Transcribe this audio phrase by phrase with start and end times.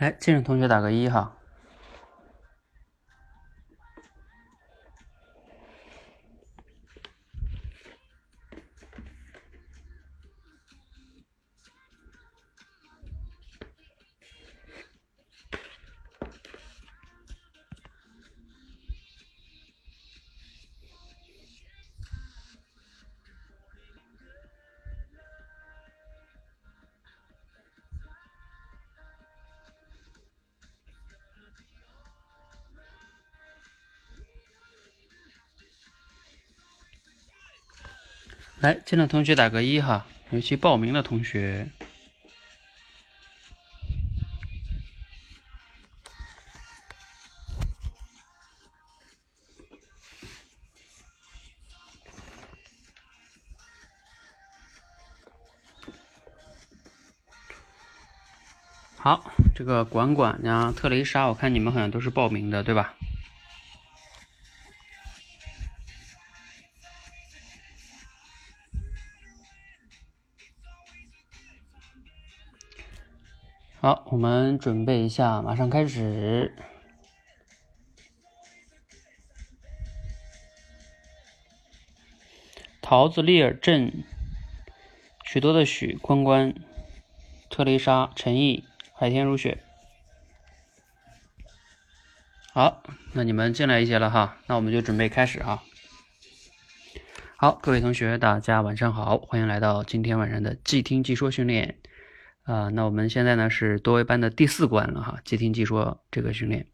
[0.00, 1.39] 来，这种同学打个一哈。
[38.60, 41.70] 来，进来同学打个一哈，尤其报名的同学。
[58.98, 62.94] 好，这个管管呀，特蕾莎，我看你们好像都是报名的，对吧？
[73.82, 76.54] 好，我们准备一下，马上开始。
[82.82, 84.04] 桃子、利尔、镇，
[85.24, 86.54] 许多的许，关关，
[87.48, 89.64] 特蕾莎、陈毅、海天如雪。
[92.52, 92.82] 好，
[93.14, 95.62] 那你们进来一些了哈，那我们就准备开始哈。
[97.38, 101.79] 好，各位同学，大家晚上好，欢迎来到今天晚上的即听即说训练。
[102.44, 106.66] 啊，那我们现在呢是多维班的第四关了哈，即听即说这个训练。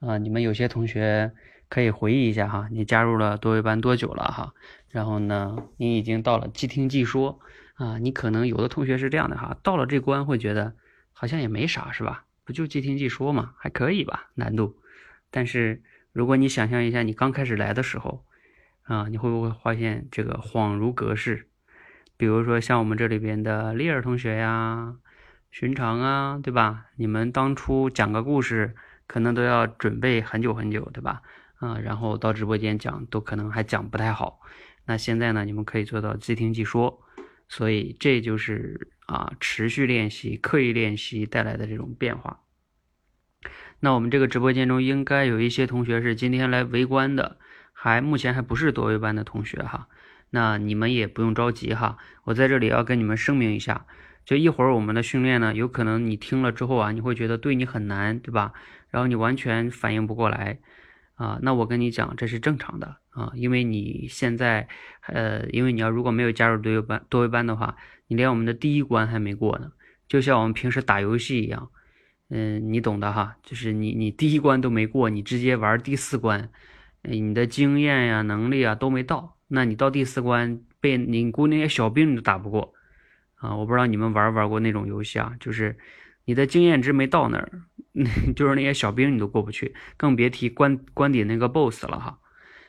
[0.00, 1.32] 啊，你们有些同学
[1.68, 4.54] 可以回忆一下哈，你加入了多维班多久了哈？
[4.88, 7.40] 然后呢，你已经到了即听即说
[7.74, 10.74] 啊，你可能有的同学是这样的哈，到了这关会觉得
[11.12, 12.24] 好像也没啥是吧？
[12.44, 14.76] 不就即听即说嘛，还可以吧，难度。
[15.30, 15.82] 但是
[16.12, 18.24] 如果你想象一下你刚开始来的时候
[18.82, 21.48] 啊，你会不会发现这个恍如隔世？
[22.22, 24.94] 比如说像我们这里边的丽尔同学呀。
[25.50, 26.86] 寻常啊，对吧？
[26.94, 28.76] 你们当初讲个故事，
[29.08, 31.20] 可能都要准备很久很久，对吧？
[31.56, 34.40] 啊，然后到直播间讲，都可能还讲不太好。
[34.86, 37.02] 那现在呢，你们可以做到即听即说，
[37.48, 42.38] 所以这就是啊，持续练习、刻意练习带来的这种变化。
[43.80, 47.36] 那我们这个直播间中，应该有一些同学是今天来围观的，
[47.72, 49.88] 还目前还不是多维班的同学哈。
[50.34, 53.86] 那你们也不用着急哈，我在这里要跟你们声明一下。
[54.24, 58.52] 就一会儿我们的训练呢，有可能你听了之后啊，你会觉得对你很难，对吧？
[58.88, 60.60] 然后你完全反应不过来
[61.16, 61.38] 啊。
[61.42, 64.68] 那我跟你讲，这是正常的啊，因为你现在，
[65.08, 67.76] 呃，因为你要如果没有加入多维班多维班的话，
[68.06, 69.72] 你连我们的第一关还没过呢。
[70.08, 71.70] 就像我们平时打游戏一样，
[72.30, 76.48] 嗯，你懂的哈，就是你你第一关都没过，你直接玩第四关，
[77.02, 82.72] 你的经验呀、能力啊都没到，那你到第四关被你估那些小兵你都打不过。
[83.34, 85.76] 啊，我不知道你们玩没玩过那种游戏啊，就是
[86.24, 87.50] 你的经验值没到那儿，
[88.34, 92.18] 就是那些小兵你都过不去，更别提关关底那个 BOSS 了哈。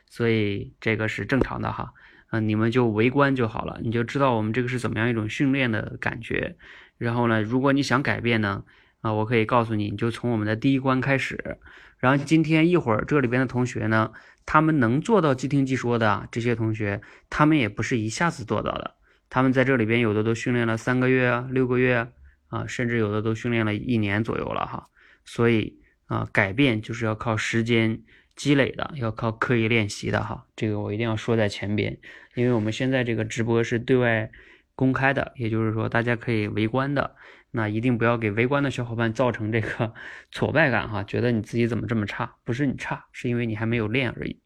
[0.06, 1.92] 所以这个是正常的哈，
[2.30, 6.56] 嗯，你们就围观就好了，你就知道我们这个是怎么样一种训练的感觉。
[6.98, 8.64] 然后呢，如果你想改变呢，
[9.00, 11.58] 啊，我可以告诉你，你就从我们的第一关开始。
[11.98, 14.12] 然后今天一会儿这里边的同学呢，
[14.46, 17.00] 他们能做到即听即说的这些同学，
[17.30, 18.96] 他们也不是一下子做到的。
[19.30, 22.08] 他们在这里边有的都训练了三个月啊、六个月
[22.48, 24.88] 啊，甚至有的都训练了一年左右了哈。
[25.24, 28.02] 所以啊，改变就是要靠时间
[28.36, 30.46] 积累的，要靠刻意练习的哈。
[30.54, 31.98] 这个我一定要说在前边，
[32.34, 34.30] 因为我们现在这个直播是对外
[34.74, 37.16] 公开的，也就是说大家可以围观的。
[37.56, 39.94] 那一定不要给围观的小伙伴造成这个
[40.32, 42.34] 挫败感哈，觉得你自己怎么这么差？
[42.42, 44.40] 不是你差，是因为你还没有练而已。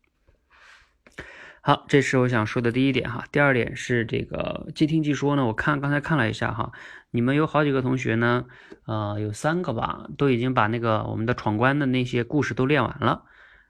[1.68, 3.26] 好，这是我想说的第一点哈。
[3.30, 6.72] 第二点是这个即听即说呢，我看刚才看了一下哈，
[7.10, 8.46] 你们有好几个同学呢，
[8.86, 13.24] 呃，有三个吧，都已经把那个我们的闯关的那些故事都练完了，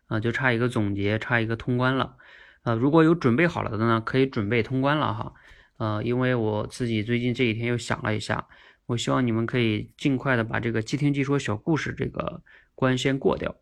[0.07, 2.15] 啊，就差一个总结，差一个通关了。
[2.63, 5.33] 呃，如果有准备好了的呢，可以准备通关了哈。
[5.79, 8.47] 呃，因为我自己最近这几天又想了一下，
[8.87, 12.45] 我希望你们可以尽快的把这个即听即说小故事这个
[12.77, 13.57] 关先过掉。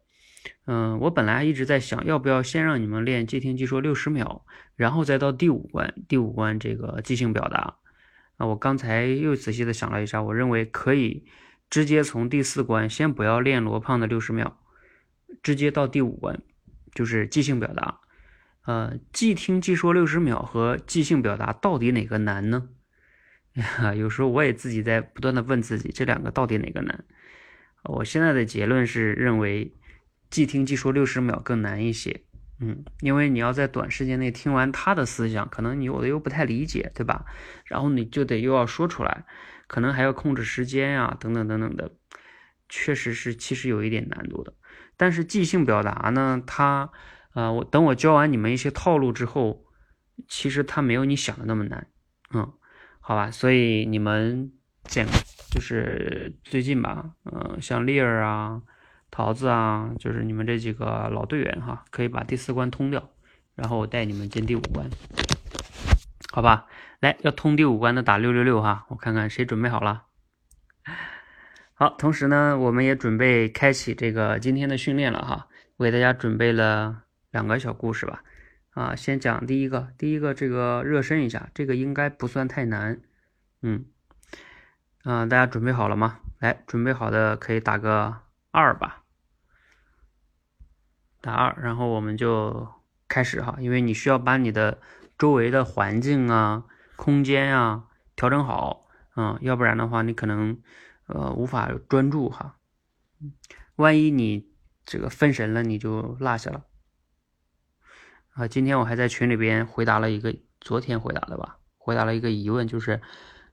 [0.67, 4.45] 嗯，我本来一直在想，要不要先让你们练即听即说六十秒，
[4.75, 5.95] 然后再到第五关。
[6.09, 7.77] 第五关这个即兴表达
[8.37, 11.25] 啊，我刚才又仔细的想了一下，我认为可以
[11.71, 14.59] 直接从第四关先不要练罗胖的六十秒，
[15.43, 16.43] 直接到第五关，
[16.95, 18.01] 就是即兴表达。
[18.67, 22.69] 呃，即听即说六十秒和即兴表达到底哪个难呢？
[23.97, 27.05] 有时候我也自己在不断的问自己，这两个到底哪个难？
[27.85, 29.73] 我现在的结论是认为，
[30.31, 32.23] 即听即说六十秒更难一些。
[32.59, 37.27] 嗯，因为你要在短时间内听完他的思想，可能你有的又不太理解，对吧？
[37.67, 39.27] 然后你就得又要说出来，
[39.67, 41.93] 可能还要控制时间呀，等等等等的，
[42.69, 44.55] 确实是其实有一点难度的。
[44.97, 46.91] 但是即兴表达呢，它，
[47.35, 49.67] 呃，我等我教完你们一些套路之后，
[50.27, 51.89] 其实它没有你想的那么难。
[52.33, 52.55] 嗯，
[53.01, 54.51] 好吧，所以你们
[54.85, 55.07] 见
[55.51, 58.63] 就是最近吧，嗯，像丽儿啊、
[59.17, 63.09] 桃子啊，就是你们这几个老队员哈，可以把第四关通掉，
[63.55, 64.91] 然后我带你们进第五关，
[66.31, 66.67] 好吧？
[67.01, 70.03] 来，要通第五关的打六六六哈，我看看谁准备好了。
[71.73, 75.49] 好，同时呢，我们也准备开启这个今天的训练了哈，
[75.79, 78.23] 我给大家准备了两个小故事吧。
[78.73, 83.01] 啊，先讲第一个，第一个这个热身一下，这个应该不算太难。
[83.63, 83.87] 嗯。
[85.05, 86.19] 啊，大家准备好了吗？
[86.39, 88.15] 来，准备好的可以打个
[88.51, 89.05] 二吧，
[91.27, 92.69] 打二，然后我们就
[93.09, 93.57] 开始哈。
[93.59, 94.81] 因为你需要把你的
[95.19, 96.65] 周围的环境啊、
[96.95, 98.87] 空间啊调整好，
[99.17, 100.63] 嗯，要不然的话你可能
[101.09, 102.57] 呃无法专注哈。
[103.75, 104.49] 万一你
[104.85, 106.65] 这个分神了，你就落下了。
[108.35, 113.01] 啊，今天我还在群里边回答了一个昨天回答的吧，回答了一个疑问，就是。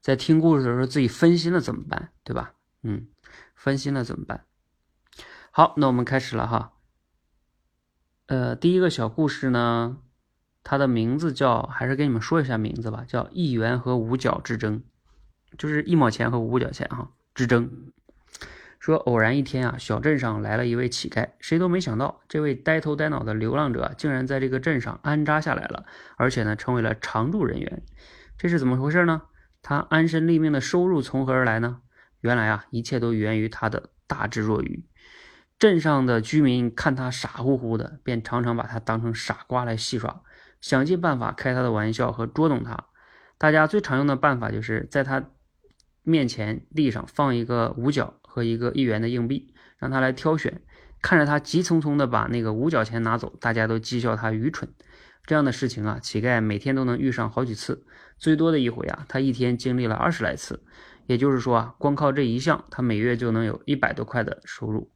[0.03, 2.11] 在听故事的时候，自己分心了怎么办？
[2.25, 2.55] 对吧？
[2.81, 3.07] 嗯，
[3.55, 4.43] 分心了怎么办？
[5.49, 6.72] 好，那我们开始了哈。
[8.33, 9.99] 呃，第一个小故事呢，
[10.63, 14.81] 它的名字叫，还是给你们说一下名字吧，叫一元和五角之争，
[15.55, 17.69] 就是一毛钱和五角钱哈之争。
[18.79, 25.85] 说偶然一天啊，小镇上来了一位乞丐，谁都没想到，这位呆头呆脑的流浪者竟然在这个镇上安扎下来了，
[26.17, 27.83] 而且呢，成为了常住人员。
[28.39, 29.21] 这是怎么回事呢？
[29.61, 31.81] 他安身立命的收入从何而来呢？
[32.21, 34.83] 原来啊，一切都源于他的大智若愚。
[35.59, 40.21] 镇上的居民看他傻乎乎的，便常常把他当成傻瓜来戏耍，
[40.59, 42.85] 想尽办法开他的玩笑和捉弄他。
[43.37, 45.29] 大家最常用的办法就是在他
[46.03, 50.61] 面前地上放一个五角和一个一元的硬币，让他来挑选。
[51.01, 54.73] 看着他急匆匆的把那个五角钱拿走，大家都讥笑他愚蠢。
[55.25, 57.85] 这样的事情啊，乞丐每天都能遇上好几次。
[58.17, 60.63] 最多的一回啊，他一天经历了二十来次，
[61.07, 64.91] 也就是说啊，光靠这一项，他每月就能有一百多块的收入。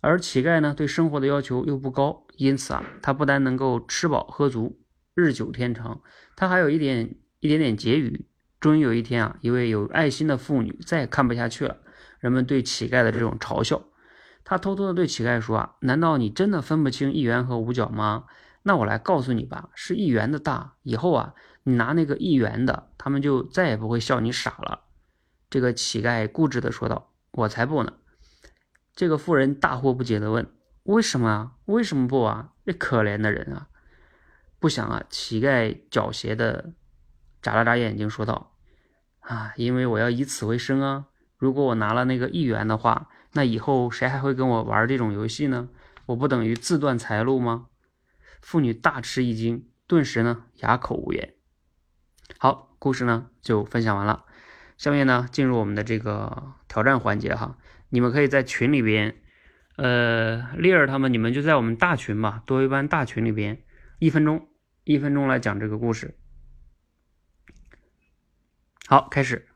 [0.00, 4.80] 而乞丐呢，对生活的要求又不高，因此啊，他不但能够吃饱喝足，
[5.14, 6.00] 日久天长，
[6.36, 8.26] 他还有一点一点点结余。
[8.58, 11.76] 终于有一天啊，一位有爱心的妇女再也看不下去了，
[12.18, 13.82] 人们对乞丐的这种嘲笑，
[14.44, 18.24] 他偷偷的对乞丐说啊，难道你真的分不清一元和五角吗？
[18.62, 21.34] 那我来告诉你吧，是一元的大，以后啊。
[21.64, 24.80] 你拿那个一元的，他们就再也不会笑你傻了。
[25.50, 27.92] 这个乞丐固执的说道：“我才不呢！”
[28.94, 30.52] 这个妇人大惑不解的问
[30.84, 31.52] ：“为什么啊？
[31.66, 32.52] 为什么不啊？
[32.64, 33.68] 这可怜的人啊！”
[34.58, 36.74] 不想啊，乞丐狡黠的
[37.40, 38.54] 眨了眨眼睛说道
[39.20, 41.06] ：“啊，因为我要以此为生啊！
[41.38, 45.68] 如果我拿了那个一元的话，那以后谁还会跟我玩这种游戏呢？
[46.06, 47.68] 我不等于自断财路吗？”
[48.42, 51.34] 妇女大吃一惊，顿时呢哑口无言。
[52.38, 54.24] 好，故事呢就分享完了。
[54.76, 57.58] 下面呢进入我们的这个挑战环节哈，
[57.90, 59.14] 你们可以在群里边，
[59.76, 63.62] 呃，丽儿他们，你们就在我们大群吧，多一班大群里边，
[63.98, 64.48] 一分钟，
[64.84, 66.16] 一分钟来讲这个故事。
[68.86, 69.49] 好，开始。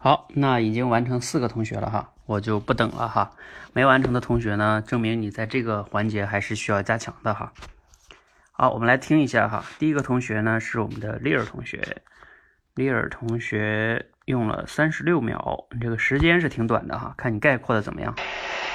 [0.00, 3.32] 好，那已经完成四个同学了哈，我就不等了哈。
[3.72, 7.52] 没完成的同学呢，证明你在这个环节还是需要加强的哈。
[8.52, 9.64] 好，我们来听一下哈。
[9.80, 12.02] 第一个同学呢是我们的丽尔同学，
[12.76, 17.12] 丽尔同学用了三十六秒，这个时间是挺短的哈。
[17.18, 18.14] 看你概括的怎么样？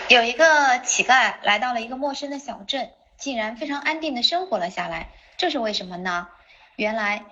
[0.10, 0.46] 有一个
[0.84, 6.28] 乞丐来到了一个陌生的小镇，竟然非常安定的生活了下来，这是为什么呢？
[6.76, 7.24] 原来。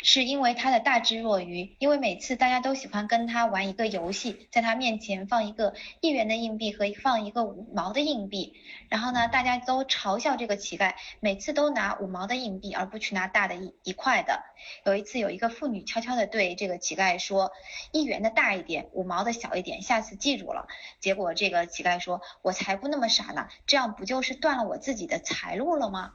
[0.00, 8.54] 是因为他的大智若愚，因为每次大家都喜欢跟他玩一个游戏，在他面前放一个一元的硬币和放一个五毛的硬币，
[8.88, 14.44] 然后呢，大家都嘲笑这个乞丐，每次都拿五毛的硬币，而不去拿大的一一块的。
[14.84, 17.50] 有一次，有一个妇女悄悄的对这个乞丐说
[17.90, 20.68] ：“一元的大一点，五毛的小一点，下次记住了。”
[21.00, 26.12] 结果这个乞丐说：“我才不那么傻呢，这样不就是断了我自己的财路了吗？”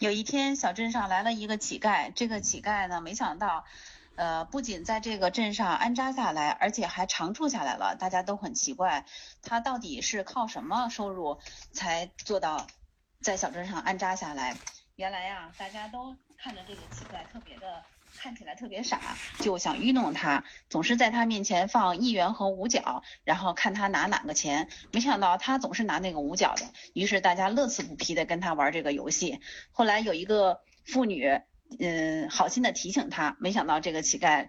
[0.00, 2.10] 有一天，小镇上来了一个乞丐。
[2.14, 3.66] 这个乞丐呢，没想到，
[4.16, 7.96] 呃，不仅在这个镇上安扎下来，而且还长住下来了。
[7.96, 9.04] 大家都很奇怪，
[9.42, 11.38] 他到底是靠什么收入
[11.72, 12.66] 才做到
[13.20, 14.56] 在小镇上安扎下来？
[14.96, 17.84] 原来呀，大家都看着这个乞丐特别的。
[18.18, 19.00] 看起来特别傻，
[19.38, 24.68] 就想愚弄他，总是在他面前放一元和五角，然后看他拿哪个钱。
[24.92, 26.62] 没想到他总是拿那个五角的，
[26.92, 29.40] 于是大家乐此不疲的跟他玩这个游戏。
[29.70, 31.40] 后来有一个妇女，
[31.78, 34.48] 嗯，好心的提醒他，没想到这个乞丐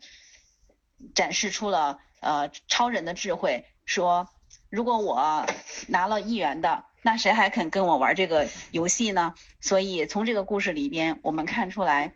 [1.15, 4.27] 展示出了呃超人的智慧，说
[4.69, 5.45] 如果我
[5.87, 9.33] 拿了一元的，那谁还肯跟我玩这个游戏呢？
[9.61, 12.13] 所以从这个故事里边，我们看出来。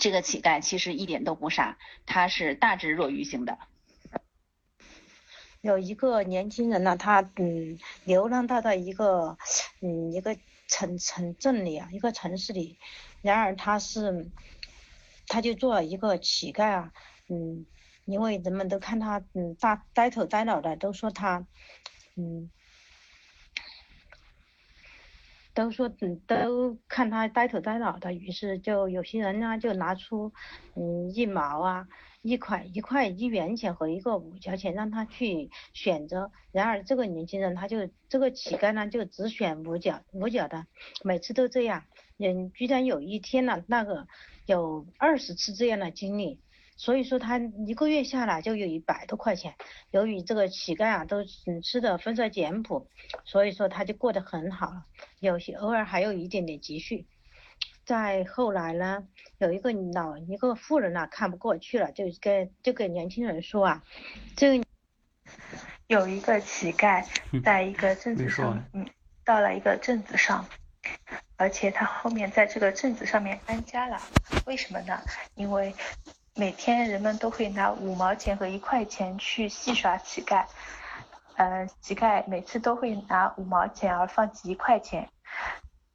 [0.00, 3.58] 这个乞丐其实一点都不傻，他是大智若愚型的。
[5.60, 9.38] 有一个年轻人呢，他嗯流浪到了一个
[9.80, 10.36] 嗯一个
[10.68, 12.76] 城城镇里啊，一个城市里，
[13.22, 14.30] 然而他是
[15.26, 16.92] 他就做了一个乞丐啊，
[17.28, 17.64] 嗯，
[18.04, 21.46] 因为人们都看他嗯大呆头呆脑的，都说他
[22.16, 22.50] 嗯。
[25.54, 30.32] 都说嗯，都看他呆头呆脑的，于是就有些人呢就拿出
[30.74, 31.86] 嗯一毛啊、
[32.22, 36.32] 一块、一块一元钱和一个五角钱让他去选择。
[36.50, 40.66] 然而这个年轻人他就这个乞丐呢就只选五角五角的，
[41.04, 41.84] 每次都这样。
[42.18, 44.06] 嗯，居然有一天呢，那个
[44.46, 46.40] 有二十次这样的经历。
[46.76, 49.54] 所以说他一个月下来就有一百多块钱。
[49.90, 52.88] 由于这个乞丐啊都嗯吃的丰盛简朴，
[53.24, 54.82] 所以说他就过得很好，
[55.20, 57.06] 有些偶尔还有一点点积蓄。
[57.84, 59.06] 再后来呢，
[59.38, 63.84] 有一个老一个富人呐看不过去了，就跟就给年轻人说啊，
[64.36, 64.64] 这个
[65.86, 67.06] 有一个乞丐
[67.44, 68.88] 在一个镇子上，嗯，
[69.24, 70.44] 到了一个镇子上，
[71.36, 74.00] 而且他后面在这个镇子上面安家了。
[74.46, 75.00] 为什么呢？
[75.36, 75.72] 因为。
[76.36, 80.44] 每天人们都会拿五毛钱和一块钱去戏耍乞丐，
[81.36, 85.08] 呃，乞丐每次都会拿五毛钱而放弃一块钱，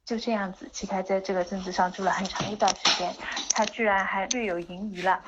[0.02, 3.14] 就这样子，乞丐在这个镇子上住了很长一段时间，
[3.50, 5.22] 他居然还略有盈余了。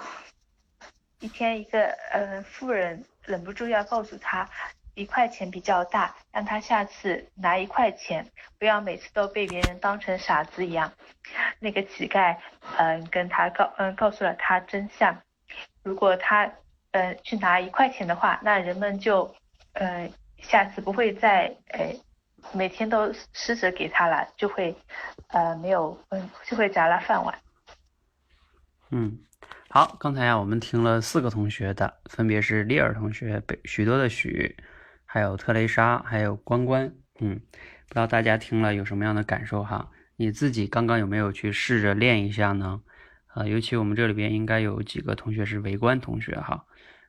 [1.20, 4.48] 一天，一个呃富人忍不住要告诉他。
[4.94, 8.26] 一块钱比较大，让他下次拿一块钱，
[8.58, 10.92] 不要每次都被别人当成傻子一样。
[11.58, 12.36] 那个乞丐，
[12.76, 15.16] 嗯，跟他告，嗯，告诉了他真相。
[15.82, 16.52] 如果他，
[16.90, 19.34] 嗯，去拿一块钱的话，那人们就，
[19.72, 21.94] 嗯，下次不会再，呃，
[22.52, 24.76] 每天都施舍给他了，就会，
[25.28, 27.34] 呃，没有，嗯，就会砸了饭碗。
[28.90, 29.18] 嗯，
[29.70, 34.54] 好，刚才啊，我们听了四个同学的，分别是丽尔同学、北许多的许。
[35.12, 36.90] 还有特蕾莎，还有关关，
[37.20, 37.38] 嗯，
[37.86, 39.90] 不知道大家听了有什么样的感受哈？
[40.16, 42.80] 你自己刚刚有没有去试着练一下呢？
[43.26, 46.64] 啊，尤其我们这里边应该有几个同学是围观同学哈，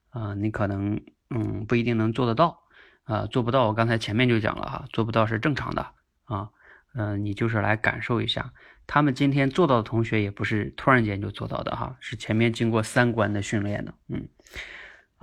[0.09, 2.59] 啊，你可能嗯不一定能做得到，
[3.05, 5.87] 啊，做不到，我刚才前面就讲了哈，做不到是正常的
[6.25, 6.49] 啊，
[6.95, 8.51] 嗯，你就是来感受一下，
[8.85, 14.27] 他们今天做到的同学也不是突然间就做到的哈，是前面经过三关的训练的，嗯。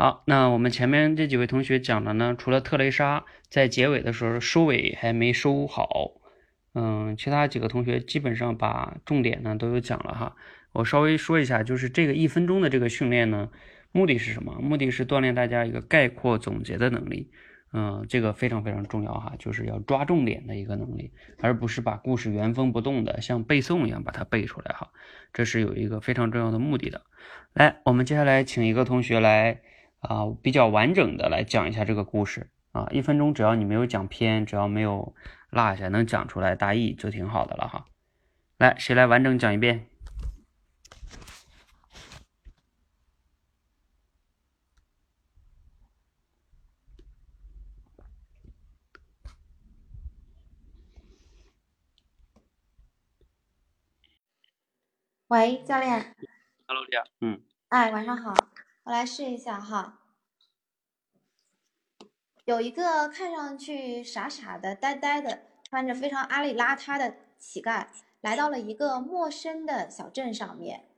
[0.00, 6.12] 好，那我们前面这几位同学讲的呢，除了特蕾莎在结尾的时候收尾还没收好，
[6.72, 10.36] 嗯，其他几个同学基本上把重点呢都有讲了哈。
[10.72, 13.50] 我稍微说一下，就是这个一分钟的这个训练呢，
[13.92, 14.54] 目的是什么？
[14.62, 17.30] 目的是锻炼大家一个概括总结的能力，
[17.74, 24.88] 嗯，这个非常非常重要哈，就是要抓重点的一个能力，而不是把故事原封不动的像背诵一样把它背出来哈，
[25.34, 27.02] 这是有一个非常重要的目的的。
[27.52, 29.60] 来，我们接下来请一个同学来。
[30.00, 32.50] 啊比较完整的来讲一下这个故事。
[32.72, 35.14] 啊一分钟只要你没有讲偏只要没有
[35.50, 37.86] 落下能讲出来大意就挺好的了哈。
[38.58, 39.86] 来谁来完整讲一遍？
[55.28, 56.14] 喂教练。
[56.66, 57.40] Hello 你好嗯。
[57.68, 58.34] 哎晚上好。
[58.84, 60.00] 我来试一下哈。
[62.44, 67.86] 有一个看上去傻傻的、呆呆的，穿着非常邋里邋遢的乞丐，
[68.20, 70.88] 来到了一个陌生的小镇上面。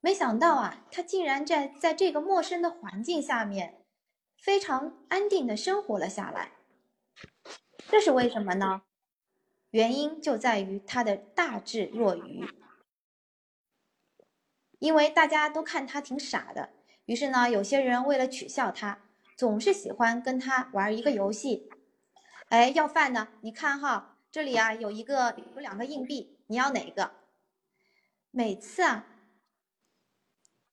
[0.00, 3.84] 没想到啊，他竟然在在这个陌生的环境下面，
[4.38, 6.52] 非常安定的生活了下来。
[7.88, 8.82] 这是为什么呢？
[9.70, 12.48] 原因就在于他的大智若愚。
[14.78, 16.70] 因为大家都看他挺傻的，
[17.06, 18.98] 于是呢，有些人为了取笑他，
[19.36, 21.68] 总是喜欢跟他玩一个游戏。
[22.48, 23.28] 哎，要饭呢？
[23.42, 27.12] 你看哈，这里啊有一个有两个硬币，你要哪个？
[28.30, 29.06] 每次啊，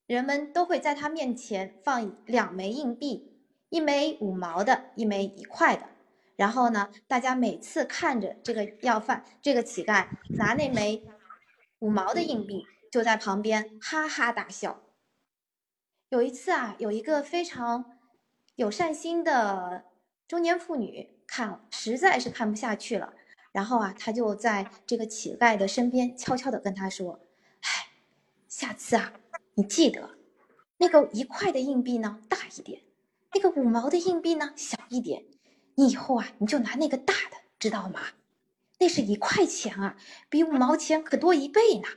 [0.06, 3.38] 人们都会在他面前放两枚硬币，
[3.70, 5.90] 一枚五毛的，一枚一块的。
[6.38, 11.04] 然后呢，大家每次看着这个要饭这个乞丐拿那枚
[11.80, 12.66] 五毛的硬币。
[12.92, 14.82] 就在旁边哈哈大笑。
[16.12, 17.98] 有一次啊，有一个非常
[18.56, 19.86] 有善心的
[20.28, 23.14] 中年妇女看实在是看不下去了，
[23.54, 27.22] 然后啊，她就在这个乞丐的身边悄悄的跟他说
[27.64, 27.88] ：“哎，
[28.50, 29.14] 下次啊，
[29.54, 30.18] 你记得
[30.80, 32.82] 那个一块的硬币呢大一点，
[33.34, 35.24] 那个五毛的硬币呢小一点。
[35.76, 38.02] 你以后啊，你就拿那个大的，知道吗？
[38.80, 39.96] 那是一块钱啊，
[40.30, 41.88] 比五毛钱可多一倍呢。”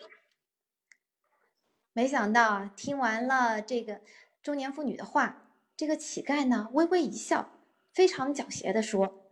[1.94, 4.00] 没想到啊，听完了这个
[4.42, 7.52] 中年妇女的话，这个乞丐呢微微一笑，
[7.92, 9.30] 非常狡黠的说：“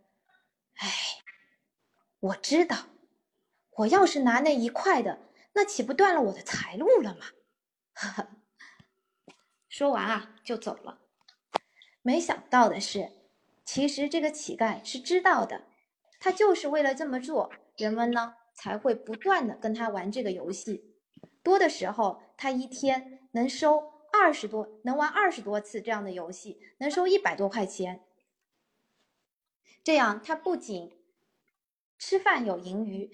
[0.79, 0.89] 哎，
[2.21, 2.87] 我知道，
[3.71, 5.19] 我要是拿那一块的，
[5.51, 7.25] 那岂不断了我的财路了吗？”
[7.95, 8.27] 呵呵。
[9.67, 11.01] 说完啊，就走了。
[12.01, 13.11] 没想到的是，
[13.65, 15.63] 其实这个乞丐是知道的，
[16.17, 20.93] 他就是为了这么做，人们呢才会不断的跟他玩这个游戏。
[21.41, 28.01] 多的时候，他一天能收二十多，能玩二十多次这样的游戏，能收一百多块钱。
[29.81, 30.91] 这样他不仅
[31.97, 33.09] 吃饭有盈余，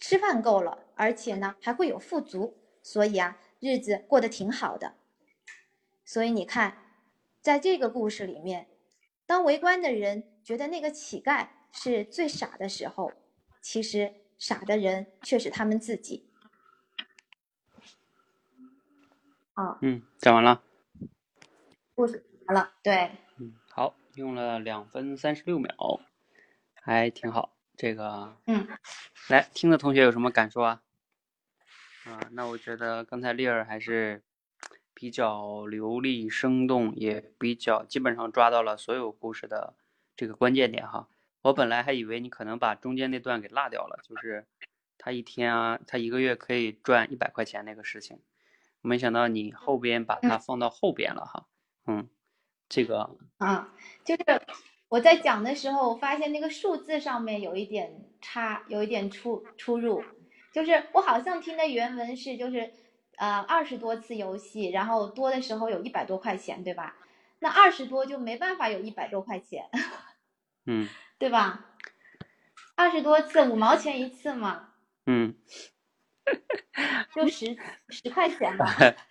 [0.00, 4.94] 吃饭够了，而且呢还会有富足，所以啊日子过得挺好的。
[6.06, 6.78] 所以你看，
[7.42, 8.68] 在这个故事里面，
[9.26, 13.12] 当围观的人觉得那个乞丐是最傻的时候，
[13.60, 16.25] 其实傻的人却是他们自己。
[19.56, 20.62] 啊，嗯，讲完了，
[21.94, 25.74] 故事完了，对，嗯，好，用了两分三十六秒，
[26.74, 27.56] 还挺好。
[27.74, 28.68] 这个，嗯，
[29.30, 30.82] 来听的同学有什么感受啊？
[32.04, 34.22] 啊，那我觉得刚才丽儿还是
[34.92, 39.74] 比较流利生动，也比较基本上抓到了所有故事的
[40.14, 41.08] 这个关键点哈。
[41.40, 44.46] 我本来还以为你可能把中间那段给落掉了，就是
[44.98, 48.20] 他一天啊，他一个月可以赚一百块钱那个事情。
[48.82, 51.46] 没想到你后边把它放到后边了哈，
[51.86, 52.08] 嗯，
[52.68, 53.72] 这个啊，
[54.04, 54.22] 就是
[54.88, 60.04] 我在讲的时候，我发现那个数字上面有一点差，有一点出出入，
[60.52, 62.72] 就是我好像听的原文是就是
[63.16, 66.96] 呃二十多次游戏，然后多的时候有一百多块钱，对吧？
[67.40, 69.68] 那二十多就没办法有一百多块钱，
[70.64, 71.74] 嗯， 对吧？
[72.76, 74.74] 二十多次五毛钱一次嘛，
[75.06, 75.34] 嗯。
[77.14, 77.56] 就十
[77.88, 78.66] 十块钱吧，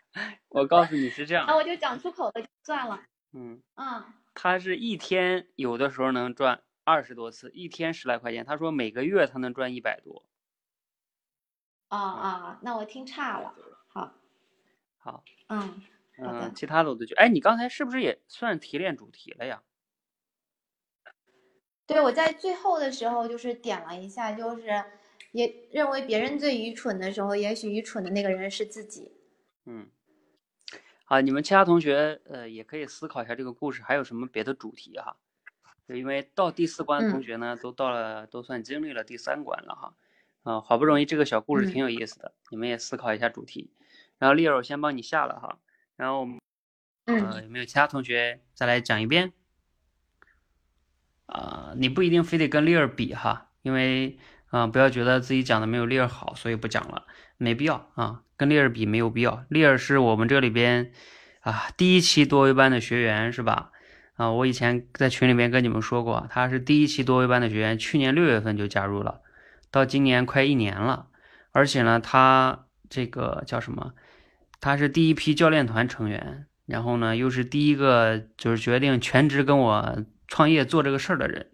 [0.50, 3.02] 我告诉你是这样，那我就讲出口了，就算了。
[3.34, 8.46] 嗯嗯，他是一天有的时候能赚二十多次，一天十来块钱。
[8.46, 10.26] 他说每个月他能赚一百多。
[11.90, 13.54] 啊啊，那我听差了。
[13.88, 14.14] 好，
[14.98, 15.82] 好，嗯
[16.18, 19.62] 嗯，其他的我都觉，哎，你刚才是不是也算提炼主题了呀？
[21.86, 24.84] 对，我在最后的时候就是点了一下，就是。
[25.36, 29.12] 也认为别人最愚蠢的时候，也许愚蠢的那个人是自己。
[29.66, 29.90] 嗯，
[31.04, 35.18] 好，你们其他同学呃也可以思考一下这个故事还有什么别的主题哈。
[35.90, 39.94] 就因为到第四关的同学呢，都到了，都算经历了第三关了哈。
[40.44, 43.74] 啊，好不容易这个小故事挺有意思的，你们也思考一下主题。
[44.18, 45.60] 然后丽儿，我先帮你下了哈。
[45.98, 46.26] 然后，
[47.08, 49.34] 呃，有没有其他同学再来讲一遍？
[51.26, 54.18] 啊，你不一定非得跟丽儿比哈，因为。
[54.50, 57.04] 啊，不要觉得自己讲的没有丽儿好，所以不讲了，
[57.38, 59.46] 没必要啊，跟丽儿比没有必要。
[59.50, 60.92] 丽儿是我们这里边
[61.42, 63.72] 啊第一期多维班的学员是吧？
[64.16, 69.20] 啊，我以前在群里面跟你们说过，他是第一期多维班的学员，去年六月份就加入了，
[69.72, 71.08] 到今年快一年了，
[71.52, 73.94] 而且呢，他这个叫什么？
[74.62, 81.52] 他是第一批教练团成员，然后呢，又是第一个就是决定全职跟我创业做这个事儿的人，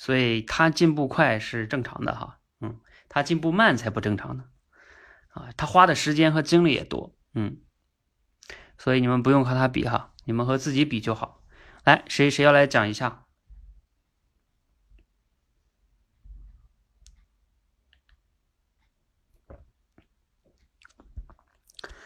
[0.00, 2.38] 所以他进步快是正常的哈。
[2.60, 4.44] 嗯他进步慢才不正常呢，
[5.32, 7.60] 啊，他花的时间和精力也多，嗯，
[8.78, 11.42] 所以你们不用和他比哈，你们和自己比就好。
[11.84, 13.26] 来，谁谁要来讲一下？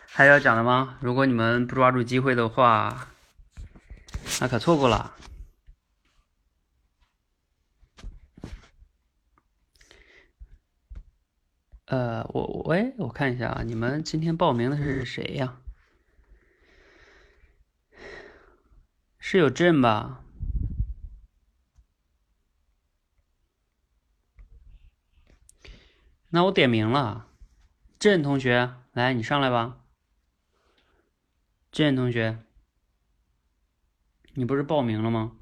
[0.06, 0.98] 还要讲的吗？
[1.00, 3.08] 如果你们不抓住机会的话，
[4.40, 5.14] 那可错过了。
[11.94, 15.60] 呃，我我哎，我看一下啊，你们今天报名的是谁呀？
[19.20, 20.24] 是有朕吧？
[26.30, 27.28] 那我点名了，
[28.00, 29.78] 郑同学，来，你上来吧。
[31.70, 32.40] 建同学，
[34.32, 35.36] 你不是报名了吗？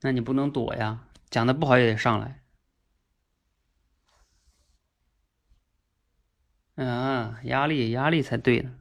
[0.00, 2.41] 那你不能躲呀，讲的不好也得上来。
[6.86, 8.78] 啊，压力压力才对呢。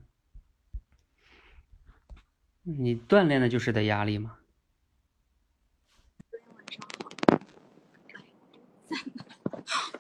[2.63, 4.37] 你锻炼的就是的压力嘛。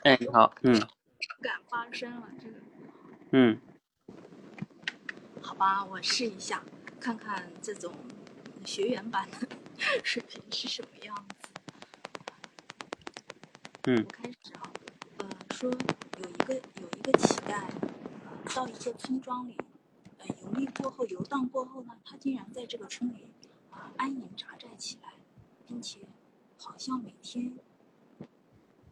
[0.03, 0.73] 哎，你好，嗯。
[1.41, 2.55] 敢发声了，这个。
[3.31, 3.59] 嗯。
[5.41, 6.63] 好吧，我试一下，
[6.99, 7.93] 看看这种
[8.65, 9.47] 学员版的
[10.03, 11.49] 水平是什么样子。
[13.85, 14.03] 嗯。
[14.05, 14.80] 我开始啊，呃，
[15.61, 17.69] 说有一个有一个乞丐，
[18.55, 19.55] 到一个村庄里，
[20.17, 23.31] 呃，游历过后，游荡过后呢，他竟然在这个村里
[23.69, 25.13] 啊安营扎寨起来，
[25.67, 25.99] 并且
[26.57, 27.53] 好像每天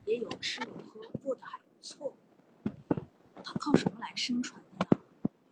[0.05, 2.13] 也有吃有喝，过得还不错。
[3.43, 5.01] 他靠什么来生存的呢？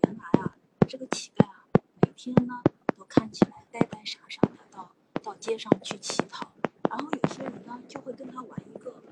[0.04, 0.56] 原来啊。
[0.88, 1.66] 这个乞丐啊，
[2.04, 2.62] 每天呢
[2.96, 4.92] 都看起来呆呆傻傻的，到
[5.24, 6.48] 到街上去乞讨，
[6.88, 9.04] 然后有些人呢就会跟他玩一个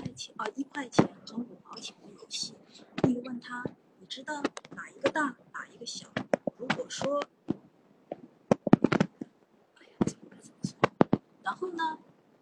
[0.00, 2.54] 块钱啊一块钱和五毛钱的游戏。
[3.02, 3.62] 你问他，
[3.98, 6.08] 你知道哪一个大，哪一个小？
[6.56, 7.22] 如果说，
[9.76, 10.78] 哎呀，怎么怎么说？
[11.42, 11.98] 然后呢，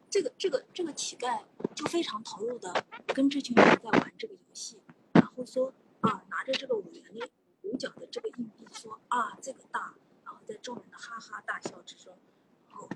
[0.08, 1.42] 这个这个这个乞丐
[1.74, 4.80] 就非常投入的跟这群人在玩这个游戏，
[5.12, 7.28] 然后说啊，拿着这个五元的。
[7.62, 9.94] 五角的这个硬币说啊，这个大，
[10.24, 12.16] 然后在众人的哈哈大笑之中，
[12.66, 12.88] 然后，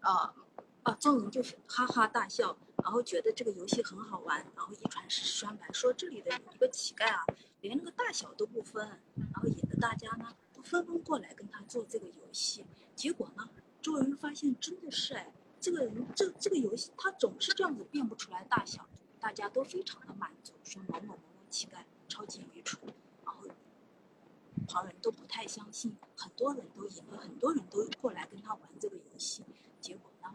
[0.00, 0.34] 啊
[0.82, 7.24] 啊，众人就是哈哈大笑，然后觉得这个游戏很好玩，然后一传十，十传百，说这里的一个乞丐啊，
[7.62, 12.62] 连那个大小都不分，然后引得大家呢都纷纷过来跟他做这个游戏。
[12.94, 13.48] 结果呢，
[13.80, 18.86] 众人发现真的是哎，这个人这这个游戏他总是这样子变不出来大小，
[19.18, 21.18] 大家都非常的满足，说某某某某
[21.48, 22.78] 乞丐超级愚蠢。
[23.24, 23.48] 然后
[24.68, 29.42] 旁人都不太相信，很多人都赢了，很多人都过来跟他玩这个游戏。
[29.80, 30.28] 结果呢，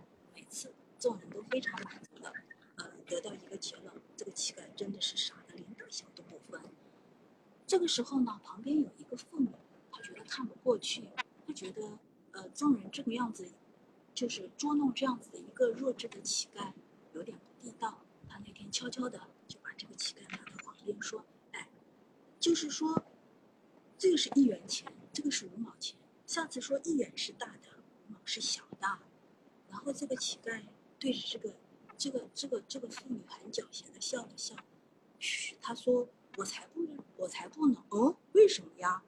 [1.00, 2.34] 众人都非常满足的，
[2.76, 6.62] 呃，得到一个结论：这个乞丐真的是傻的，连大小都不分。
[7.66, 9.50] 这个时候呢，旁边有一个妇女，
[9.92, 11.10] 她觉得看不过去，
[11.48, 11.98] 她觉得，
[12.34, 13.52] 呃，众人这个样子，
[14.14, 16.74] 就是捉弄这样子的一个弱智的乞丐，
[17.14, 18.02] 有点不地道。
[18.28, 21.68] 她那天悄悄的就把这个乞丐拿到旁边说：“哎，
[22.40, 23.04] 就是说。”
[24.00, 25.98] 这个是一元钱，这个是五毛钱。
[26.26, 27.68] 下次说一元是大的，
[28.08, 28.88] 五毛是小的。
[29.70, 30.64] 然后这个乞丐
[31.00, 31.56] 对着这个
[31.98, 34.56] 这个这个这个妇女很狡黠的笑了笑，
[35.18, 36.86] 嘘，他说：“我才不，
[37.16, 37.84] 我才不呢。
[37.90, 39.04] 哦，为什么呀？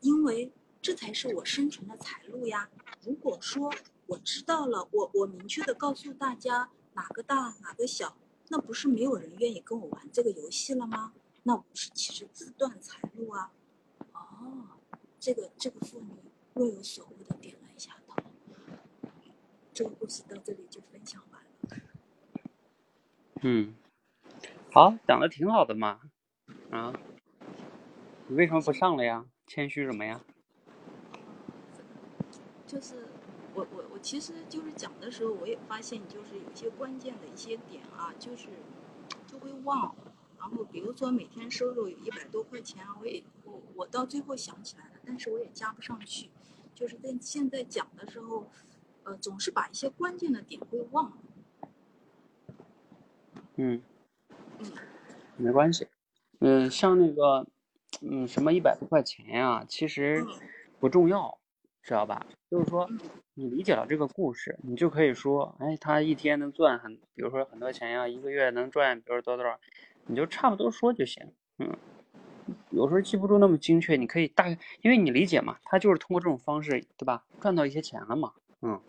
[0.00, 2.70] 因为这才是我生存的财路呀。
[3.02, 3.72] 如果说
[4.06, 8.16] 我知道了，我我明确的告诉大家哪个大哪个小，
[8.48, 11.14] 那不是没有人愿意跟我玩这个游戏了吗？
[11.44, 13.52] 那不是其实自断财路啊。”
[14.12, 14.78] 哦，
[15.18, 16.14] 这个这个妇女
[16.54, 17.56] 若有所悟的点。
[19.80, 21.82] 这个故事到这里就分享完了。
[23.40, 23.74] 嗯，
[24.70, 26.00] 好，讲的挺好的嘛。
[26.70, 26.92] 啊，
[28.28, 29.24] 你为什么不上了呀？
[29.46, 30.20] 谦虚什么呀？
[32.66, 33.08] 就是
[33.54, 38.48] 我我我其实就是讲的时候，我也发现就是有些关键的一些点啊，就是
[39.26, 39.96] 就会忘。
[40.38, 43.24] 然后比如说每天收入有一百多块钱，我也。
[43.74, 46.28] 我到最后想起来了，但是我也加不上去，
[46.74, 48.46] 就是在现在讲的时候，
[49.04, 51.16] 呃，总是把一些关键的点会忘了。
[53.56, 53.82] 嗯，
[54.58, 54.66] 嗯，
[55.36, 55.88] 没关系，
[56.40, 57.46] 嗯，像那个，
[58.02, 60.24] 嗯，什么一百多块钱呀，其实
[60.78, 61.38] 不重要，
[61.82, 62.26] 知道吧？
[62.50, 62.88] 就是说，
[63.34, 69.58] 你理解了这个故事，你就可以说，哎，他一天能赚很，比如说很多钱呀，一个月能赚，比如说多多少，
[70.06, 71.76] 你就差不多说就行，嗯。
[72.70, 78.32] 有时候记不住那么精确，你可以大概，因为你理解嘛，他就是通过这种方式，对吧，赚到一些钱了嘛，
[78.62, 78.80] 嗯，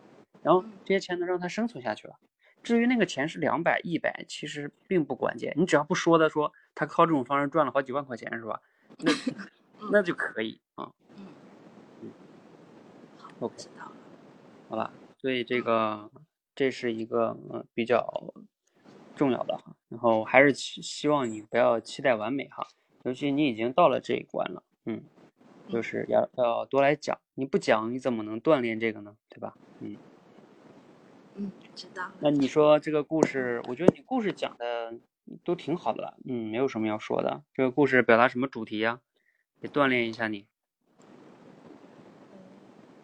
[0.42, 2.16] 然后这些钱能让他生存下去了，
[2.62, 5.54] 至于那个钱是两百、一百，其实并不关键。
[5.56, 8.60] 你只要不说的说他靠这种方式赚了好几万块钱，是吧？
[8.98, 9.12] 那
[9.90, 10.92] 那就可以啊。
[11.16, 11.26] 嗯
[12.02, 12.10] 嗯。
[13.18, 13.92] 好，OK，知道了。
[14.68, 16.10] 好吧，所以这个
[16.54, 18.34] 这是一个呃比较
[19.14, 19.76] 重要的哈。
[19.88, 22.66] 然后还是希希望你不要期待完美哈，
[23.04, 25.02] 尤其你已经到了这一关了，嗯，
[25.68, 27.18] 就是要要多来讲。
[27.34, 29.16] 你不讲，你怎么能锻炼这个呢？
[29.28, 29.54] 对吧？
[29.80, 29.96] 嗯。
[31.34, 32.10] 嗯，知道。
[32.20, 34.94] 那你说这个故事，我觉得你故事讲的
[35.44, 37.42] 都挺好的了，嗯，没有什么要说的。
[37.54, 39.00] 这个故事表达什么主题呀？
[39.60, 40.46] 也锻炼一下你。
[42.32, 42.38] 嗯，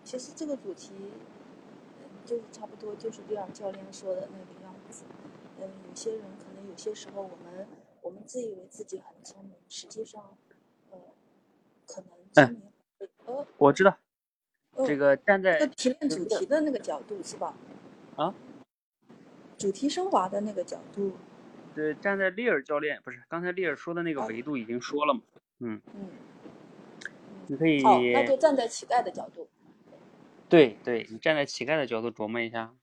[0.04, 0.92] 其实这个主题，
[2.02, 5.04] 嗯，就是差不多就是这样教练说的那个样子。
[5.60, 7.66] 嗯，有些人可能有些时候我们
[8.02, 10.36] 我们自以为自己很聪明，实际上，
[10.90, 10.98] 呃，
[11.86, 12.62] 可能聪明。
[13.24, 13.96] 呃，我知道。
[14.86, 17.52] 这个站在提炼主题的那个角度是吧？
[18.18, 18.34] 啊，
[19.58, 21.20] 主题升华的那个角度，
[21.72, 25.20] 对，站在利尔教练不是刚才利尔说的那个维度已经说了嘛，
[25.60, 25.80] 嗯。
[25.94, 26.10] 嗯，
[27.46, 29.48] 你可以，好，那就站在乞丐的角度，
[30.48, 32.74] 对对，你站在乞丐的角度琢磨一下，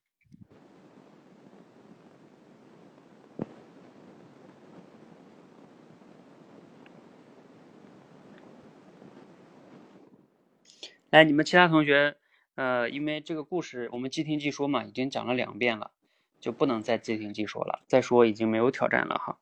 [11.10, 12.16] 来，你们其他同学。
[12.56, 15.92] 呃，因为这个故事我们即听即说嘛，已经讲了两遍了，
[16.40, 17.84] 就不能再即听即说了。
[17.88, 19.38] 再说已经没有挑战了哈。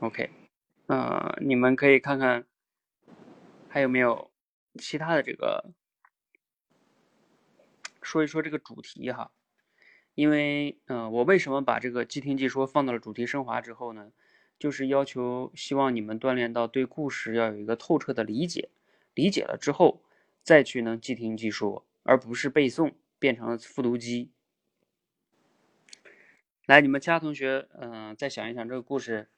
[0.00, 0.30] OK，
[0.86, 2.44] 呃，你们可以看看
[3.68, 4.30] 还有没有
[4.78, 5.72] 其他的这个
[8.02, 9.30] 说一说这个主题哈。
[10.14, 14.12] 因为嗯，我为什么把这个即听即说放到了主题升华之后呢？
[14.58, 18.70] 就是要求希望你们锻炼到对故事要有一个透彻的理解，
[19.14, 20.02] 理解了之后
[20.42, 21.86] 再去能即听即说。
[22.08, 24.30] 而不是背诵变成了复读机。
[26.64, 29.28] 来，你们其他同学，嗯，再想一想这个故事，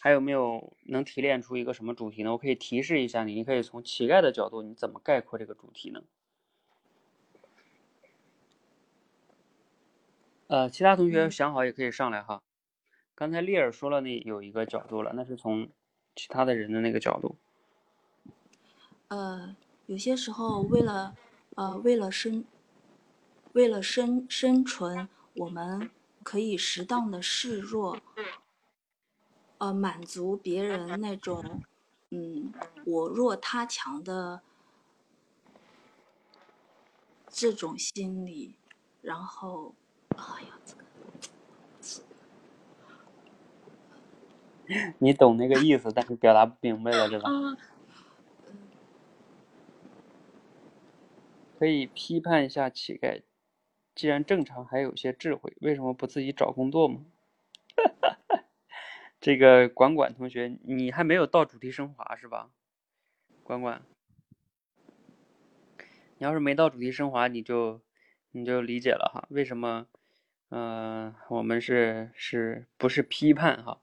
[0.00, 2.32] 还有没有能提炼出一个什么主题呢？
[2.32, 6.02] 我可以提示一下你，你可以从乞丐的角度，你怎么概括这个主题呢？
[10.48, 12.42] 呃，其他同学想好也可以上来哈。
[13.14, 15.70] 刚才丽尔说了，那有一个角度了，那是从
[16.14, 17.36] 其他的人的那个角度。
[19.08, 21.16] 呃，有些时候为了。
[21.56, 22.44] 呃，为了生，
[23.52, 25.90] 为了生生存，我们
[26.22, 27.98] 可以适当的示弱，
[29.58, 31.62] 呃，满足别人那种，
[32.10, 32.52] 嗯，
[32.84, 34.42] 我弱他强的
[37.28, 38.56] 这种心理，
[39.00, 39.74] 然后，
[40.16, 40.84] 哎呀，这个，
[44.98, 47.30] 你懂那个意思，但是表达不明白了，对吧？
[51.58, 53.22] 可以批判一下乞丐，
[53.94, 57.04] 既然正常还有些智慧，为什么不自己找工作吗？
[59.20, 62.50] 这个管管同学，你还没有到主题升华是吧？
[63.42, 63.82] 管管，
[66.18, 67.80] 你要是没到主题升华，你就
[68.32, 69.26] 你就理解了哈。
[69.30, 69.86] 为什么？
[70.50, 73.80] 嗯，我们是是不是批判哈？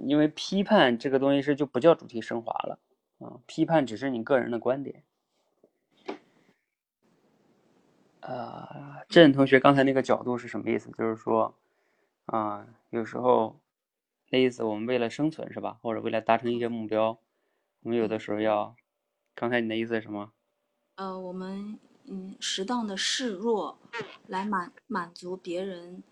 [0.00, 2.78] 因为批判这个东西是就不叫主题升华了
[3.18, 5.04] 啊，批判只是你个人的观点。
[8.20, 10.90] 呃，郑同学刚才那个角度是什么意思？
[10.90, 11.54] 就是说，
[12.26, 13.60] 啊，有时候
[14.30, 15.78] 那意思，我们为了生存是吧？
[15.82, 17.18] 或者为了达成一些目标，
[17.82, 18.76] 我们有的时候要，
[19.34, 20.32] 刚才你的意思是什么？
[20.96, 23.78] 呃，我们嗯，适当的示弱，
[24.26, 26.02] 来满满足别人，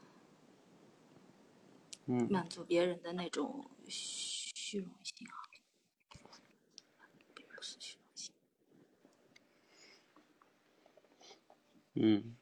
[2.07, 5.47] 嗯，满足别人的那种虚荣心啊。
[12.00, 12.37] 嗯，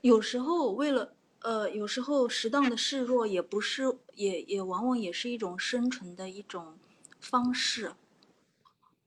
[0.00, 6.78] 有时候为了呃，有时候适当的示弱也不是，也也往往也是一种生存的一种
[7.20, 7.92] 方式。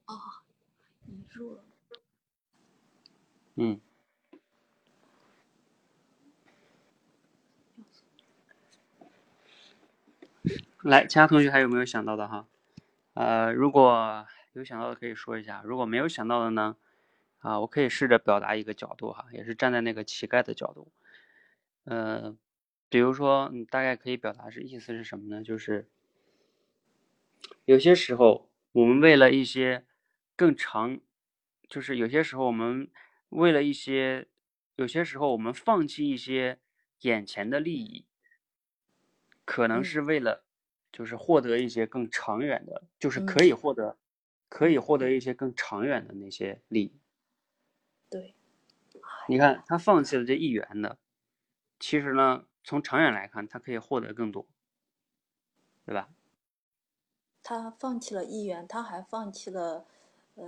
[0.05, 0.19] 哦，
[1.05, 1.63] 你弱。
[3.55, 3.81] 嗯。
[10.83, 12.47] 来，其他同学还有没有想到的哈？
[13.13, 16.75] 呃，如果有想到的可以说一下，如果没有想到的呢？
[17.41, 20.91] 啊，我可以试着表达一个角度哈，也是站在那个乞丐的角度，
[21.85, 22.37] 呃，
[22.87, 25.43] 比如说，你大概可以表达是意思是什么呢？
[25.43, 25.89] 就是
[27.65, 29.85] 有些时候我们为了一些
[30.35, 30.99] 更长，
[31.67, 32.87] 就是有些时候我们
[33.29, 34.27] 为了一些，
[34.75, 36.59] 有些时候我们放弃一些
[37.01, 38.05] 眼前的利益，
[39.45, 40.43] 可能是为了
[40.91, 43.97] 就是获得一些更长远的，就是可以获得，
[44.47, 47.00] 可以获得一些更长远的那些利益。
[49.27, 50.97] 对，你看他放弃了这一元的，
[51.79, 54.47] 其实呢，从长远来看，他可以获得更多，
[55.85, 56.09] 对吧？
[57.43, 59.85] 他放弃了一元，他还放弃了
[60.35, 60.45] 呃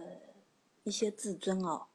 [0.83, 1.88] 一些自尊哦，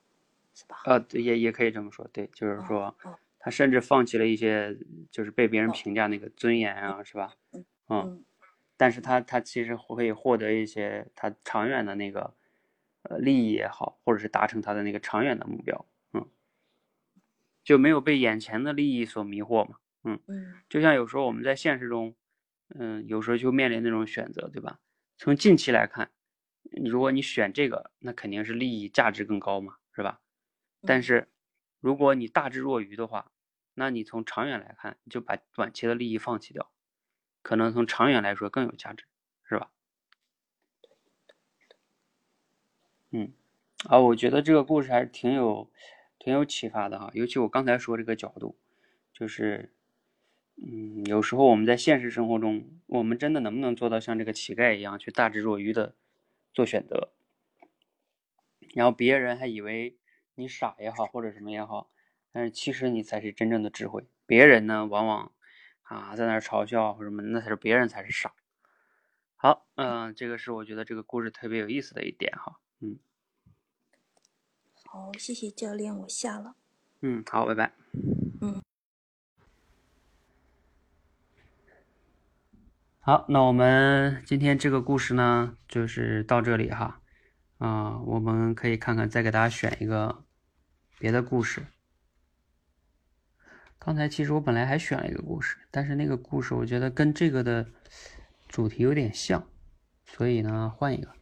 [0.55, 0.77] 是吧？
[0.85, 2.95] 呃，也也可以这么说，对，就是说，
[3.39, 4.77] 他甚至放弃了一些
[5.11, 7.33] 就是被别人评价那个尊严啊，是吧？
[7.53, 8.25] 嗯嗯，
[8.77, 12.35] 但是他他其实可以获得一些他长远的那个
[13.03, 15.87] 呃利益也好，或者是达成他的那个长远的目标。
[17.69, 19.77] 就没有被眼前的利益所迷惑嘛？
[20.03, 22.15] 嗯嗯，就像有时候我们在现实中，
[22.75, 24.79] 嗯，有时候就面临那种选择，对吧？
[25.19, 26.11] 从近期来看，
[26.91, 30.23] 如果你选这个，那肯定是利益价值更高嘛，是吧？
[30.87, 31.29] 但是
[31.81, 33.31] 如果你大智若愚的话，
[33.75, 36.73] 那你从长远来看，你就把短期的利益放弃掉，
[37.43, 39.05] 可能从长远来说更有价值，
[39.47, 39.71] 是吧？
[43.11, 43.31] 嗯，
[43.91, 45.71] 啊，我觉得这个故事还是挺有。
[46.19, 48.57] 挺有启发的哈，尤其我刚才说这个角度，
[49.13, 49.73] 就是，
[50.57, 55.95] 嗯，有时候我们在现实生活中，我们真的能不能做到像这个乞丐一样去大智若愚的
[56.53, 57.13] 做选择？
[58.75, 59.97] 然后别人还以为
[60.35, 61.91] 你傻也好，或者什么也好，
[62.33, 64.07] 但是其实你才是真正的智慧。
[64.27, 65.33] 别人呢，往往
[65.83, 68.35] 啊在那嘲笑或什么，那才是别人才是傻。
[69.37, 72.99] 好，嗯，这个是我觉得这个故事特别有意思的一点哈，嗯。
[74.91, 76.57] 好，谢谢教练，我下了。
[77.03, 77.75] 嗯，好，拜拜。
[78.41, 78.63] 嗯，
[83.01, 87.03] 好，那我们今天这个故事呢，就是到这里哈。
[87.59, 90.25] 啊，我们可以看看，再给大家选一个
[90.99, 91.67] 别的故事。
[93.79, 97.69] 刚才其实我本来还选了一个故事，但是那个故事我觉得跟这个的
[98.49, 99.47] 主题有点像，
[100.07, 101.18] 所以呢，换一个。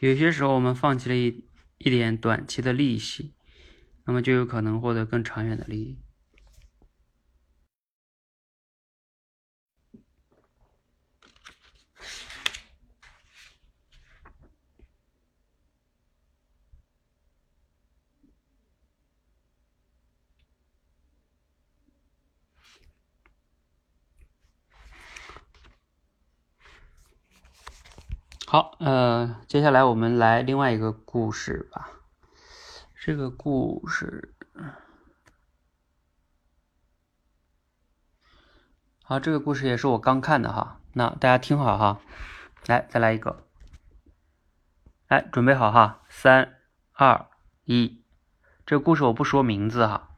[0.00, 1.44] 有些时候，我们放弃了一
[1.78, 3.34] 一点短期的利息，
[4.04, 5.98] 那么就有可能获得更长远的利益。
[28.56, 31.90] 好，呃，接下来我们来另外一个故事吧。
[32.98, 34.34] 这个故事，
[39.02, 40.80] 好，这个故事也是我刚看的哈。
[40.94, 42.00] 那大家听好哈，
[42.64, 43.44] 来，再来一个，
[45.06, 46.54] 来，准备好哈，三、
[46.94, 47.26] 二、
[47.64, 48.02] 一。
[48.64, 50.16] 这个故事我不说名字哈，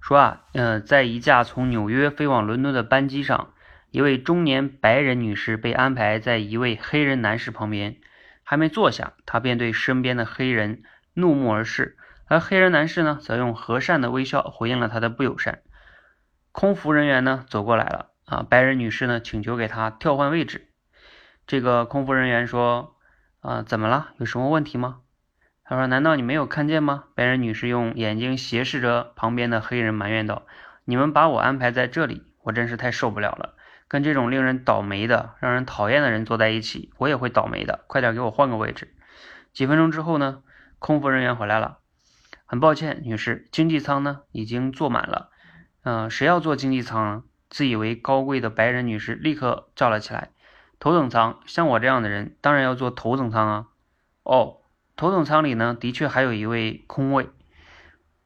[0.00, 3.54] 说啊，嗯，在一架从纽约飞往伦敦的班机上。
[3.92, 7.98] 一位中年白人女士被安排在一位黑人男士旁边，
[8.42, 10.82] 还没坐下，她便对身边的黑人
[11.12, 15.60] 怒目而视，而黑人男士呢，则用和善的微笑回应了他的不友善。
[16.52, 20.68] 空服人员呢，走过来了，啊，白人女士呢，请求给他调换位置。
[21.46, 22.96] 这个空服人员说，
[23.40, 24.14] 啊，怎么了？
[24.16, 25.00] 有什么问题吗？
[25.64, 27.04] 他说，难道你没有看见吗？
[27.14, 30.46] 白人女士用眼睛斜视着旁边的黑人，埋怨道
[30.86, 33.54] ：“你们把我安排在这里，我真是太受不了了。”
[33.92, 37.84] 跟这种令人倒霉的、让人讨厌的人坐在一起，我也会倒霉的。
[37.88, 38.96] 快点给我换个位置。
[39.52, 40.42] 几分钟之后呢，
[40.78, 41.80] 空服人员回来了。
[42.46, 45.28] 很抱歉，女士，经济舱呢已经坐满了。
[45.84, 47.24] 嗯，谁要坐经济舱？
[47.50, 50.30] 自以为高贵的白人女士立刻叫了起来。
[50.80, 53.66] 头等舱，像我这样的人当然要坐头等舱啊。
[54.22, 54.62] 哦，
[54.96, 57.28] 头等舱里呢的确还有一位空位。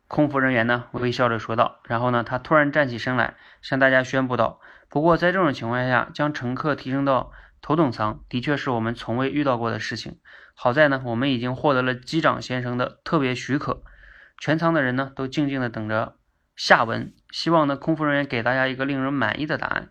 [0.06, 1.80] 空服人员呢微笑着说道。
[1.88, 4.60] 然后呢，他突然站起身来，向大家宣布道。
[4.96, 7.30] 不过，在这种情况下，将乘客提升到
[7.60, 10.20] 头等舱，的确是我们从未遇到过的事情。
[10.54, 13.82] 好在呢，我们已经获得了机长先生的特别许可。
[14.38, 16.16] 全舱的人呢，都静静的等着
[16.56, 19.90] 下文，希望呢，空服人员给大家一个令人满意的答案。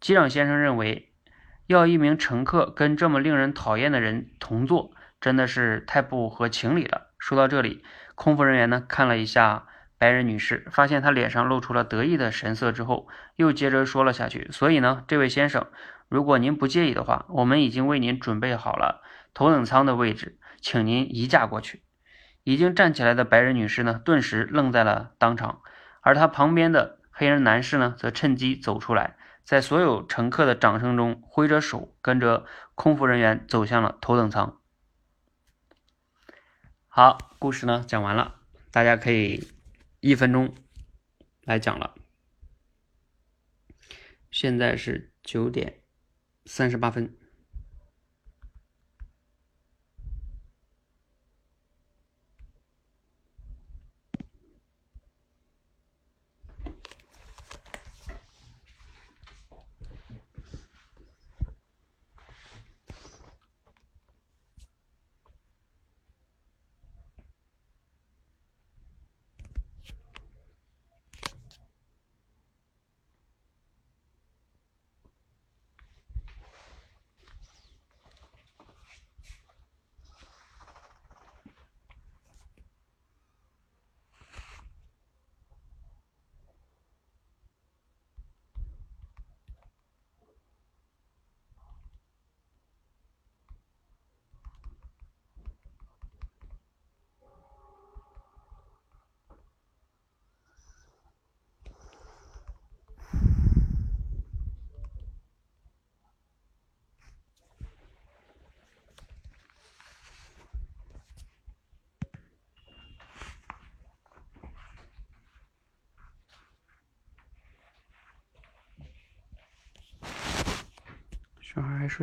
[0.00, 1.12] 机长先生认为，
[1.66, 7.08] 要一名乘客跟这么令人讨厌的人同坐，真的是太不合情理了。
[7.18, 7.84] 说到这里，
[8.14, 9.66] 空服人员呢，看了一下。
[10.00, 14.48] 白人女士发现他脸上露出了得意的神色之后，又接着说了下去。
[14.50, 15.66] 所以呢，这位先生，
[16.08, 19.02] 如果您不介意的话，我们已经为您准备好了
[19.34, 21.82] 头等舱的位置，请您移驾过去。
[22.44, 25.60] 已经站起来的白人女士呢，顿时愣在了当场，
[26.00, 34.56] 而她旁边的黑人男士呢，则趁机走出来，在所有乘客的掌声中挥着手，跟着空服人员走向了头等舱。
[36.88, 38.36] 好，故事呢讲完了，
[38.72, 39.46] 大家可以
[40.00, 40.54] 一分钟
[41.44, 41.94] 来讲了。
[44.30, 45.82] 现在是九点
[46.46, 47.19] 三十八分。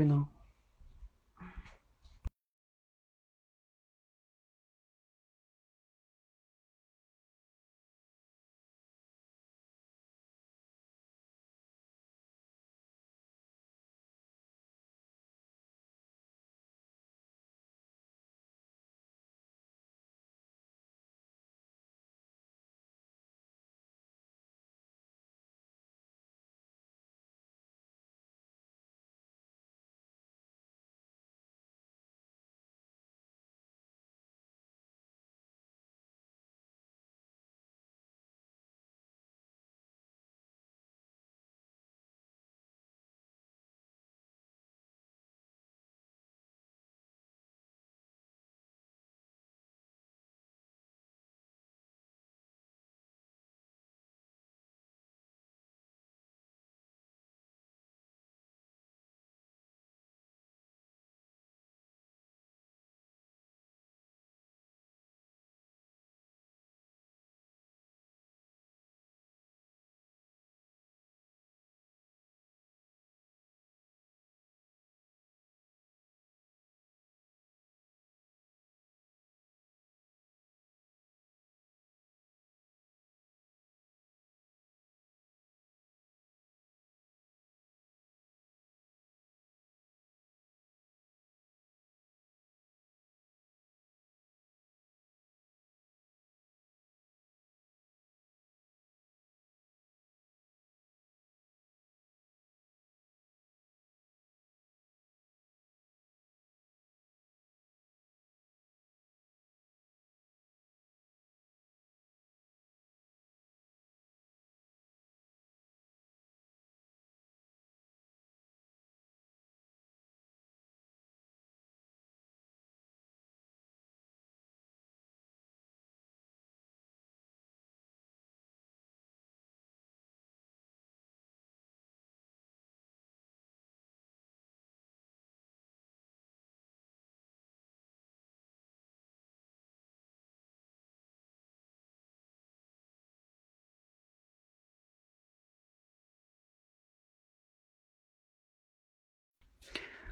[0.05, 0.36] 小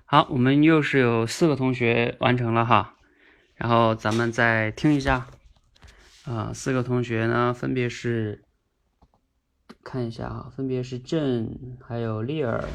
[0.07, 2.93] 好，我们又是有四个同学完成了哈，
[3.55, 5.25] 然后咱们再听一下，
[6.25, 8.43] 啊，四个同学呢分别是，
[9.83, 12.65] 看一下啊，分别是郑，还有丽儿，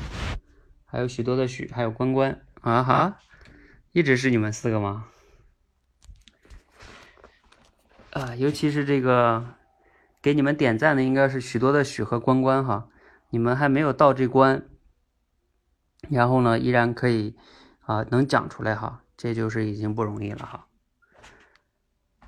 [0.84, 3.18] 还有许多的许，还有关关啊哈，
[3.92, 5.06] 一直是你们四个吗？
[8.10, 9.54] 啊，尤其是这个
[10.20, 12.88] 给你们点赞的应该是许多的许和关关哈，
[13.30, 14.66] 你们还没有到这关。
[16.10, 17.36] 然后呢，依然可以
[17.86, 20.66] 啊，能讲出来哈，这就是已经不容易了哈。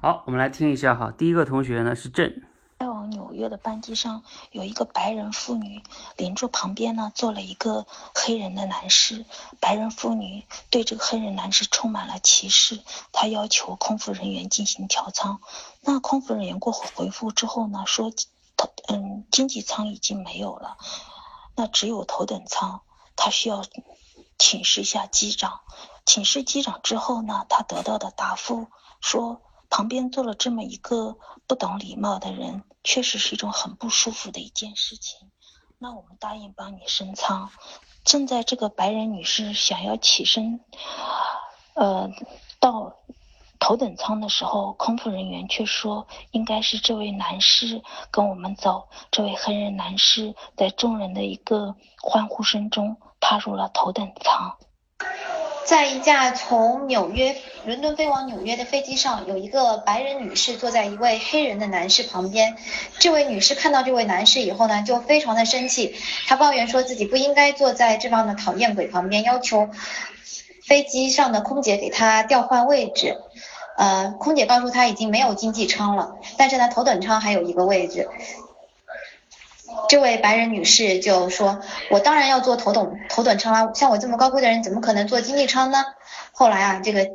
[0.00, 1.10] 好，我们来听一下哈。
[1.10, 2.42] 第一个同学呢是郑。
[2.78, 5.82] 开往纽约的班机上有一个白人妇女，
[6.16, 9.24] 邻座旁边呢坐了一个黑人的男士。
[9.60, 12.80] 白人妇女对这个黑人男士充满了歧视，
[13.12, 15.40] 她要求空服人员进行调舱。
[15.80, 18.12] 那空服人员过后回复之后呢，说
[18.88, 20.76] 嗯经济舱已经没有了，
[21.54, 22.80] 那只有头等舱。
[23.16, 23.64] 他需要
[24.38, 25.60] 请示一下机长，
[26.04, 28.68] 请示机长之后呢，他得到的答复
[29.00, 35.30] 说旁边坐了这么一个不懂礼貌的人，确实是一种很不舒服的一件事情。
[35.78, 37.50] 那我们答应帮你升舱。
[38.04, 40.60] 正在这个白人女士想要起身，
[41.74, 42.10] 呃，
[42.58, 42.96] 到
[43.62, 48.88] 头等舱的时候，空服人员却说应该是这位男士跟我们走。
[49.12, 54.56] 这位黑人男士在众人的一个欢呼声中踏入了头等舱。
[55.64, 62.56] 在一架从纽约、伦敦飞往纽约的飞机上，有一个白人女士坐在一位黑人的男士旁边。
[62.98, 65.94] 这位女士看到这位男士以后呢，就非常的生气，
[66.26, 69.70] 她抱怨说自己不应该坐在这帮的讨厌鬼旁边，要求
[70.66, 73.16] 飞机上的空姐给她调换位置。
[73.76, 78.08] 呃，空姐告诉她已经没有经济舱了，但是呢，头等舱还有一个位置。
[79.88, 81.60] 这位白人女士就说
[81.90, 85.82] ：“我当然要坐头等头等舱啦，像我这么高贵的人，怎么可能坐经济舱呢？”
[86.32, 87.08] 后来啊，这个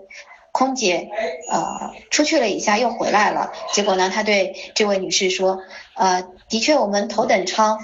[0.52, 1.10] 空姐
[1.52, 3.52] 呃出去了一下，又回来了。
[3.74, 5.62] 结果呢，她对这位女士说
[5.94, 7.80] ：“呃，的确，我们头等舱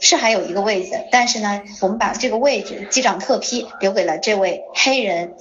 [0.00, 5.34] 是还有一个位子，但是呢，我们把这个位置机长特批留给了这位黑人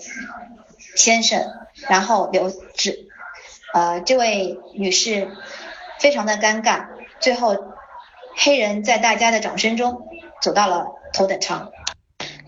[0.95, 1.41] 先生，
[1.89, 3.07] 然后留只
[3.73, 5.29] 呃这位女士
[5.99, 6.87] 非常的尴尬，
[7.19, 7.55] 最后。”
[8.33, 10.07] 黑人在大家的掌声中
[10.41, 11.69] 走到了头等舱。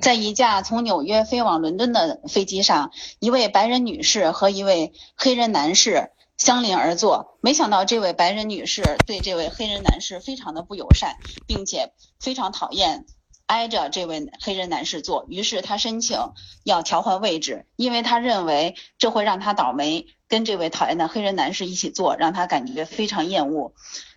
[0.01, 7.37] 在一架从纽约飞往伦敦的飞机上，一位白人女士和一位黑人男士相邻而坐。
[7.41, 11.17] 没想到这位白人女士对这位黑人男士非常的不友善，
[11.47, 13.05] 并且非常讨厌
[13.45, 15.25] 挨着这位黑人男士坐。
[15.27, 16.17] 于是他申请
[16.63, 23.73] 要调换位置，因为他认为这会让他倒霉，跟这位讨厌的黑人男士一起坐，让他感觉非常厌恶。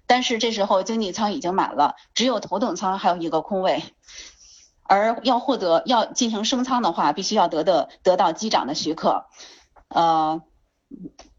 [0.06, 3.82] 但是这时候经济舱已经满了，只有头等舱还有一个空位，
[4.84, 9.26] 而要获得要进行升舱的话，必须要得的得到机长的许可。
[9.88, 10.42] 呃，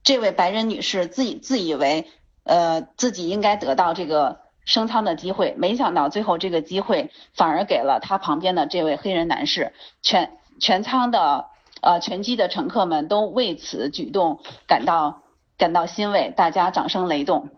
[0.04, 2.12] 这位白人女士自己自以为
[2.44, 9.74] 呃自己应该得到这个升舱的机会，没想到最后这个机会反而给了他旁边的这位黑人男士。
[10.04, 11.48] 全全舱的
[11.82, 15.24] 呃全机的乘客们都为此举动感到
[15.58, 17.50] 感到欣慰，大家掌声雷动。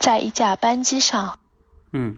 [0.00, 1.38] 在一架班机上，
[1.92, 2.16] 嗯，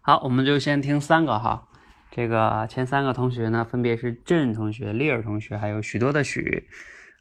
[0.00, 1.66] 好，我们就先听三个哈。
[2.12, 6.68] 这个前三个同学呢，分别是郑同学、丽儿同学，还有许多的许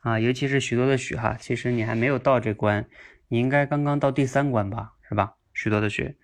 [0.01, 1.35] 啊，尤其是许多的许哈。
[1.39, 2.85] 其实你还没有到这关，
[3.27, 5.33] 你应该刚刚到第三关吧，是吧？
[5.59, 6.15] 许多的许，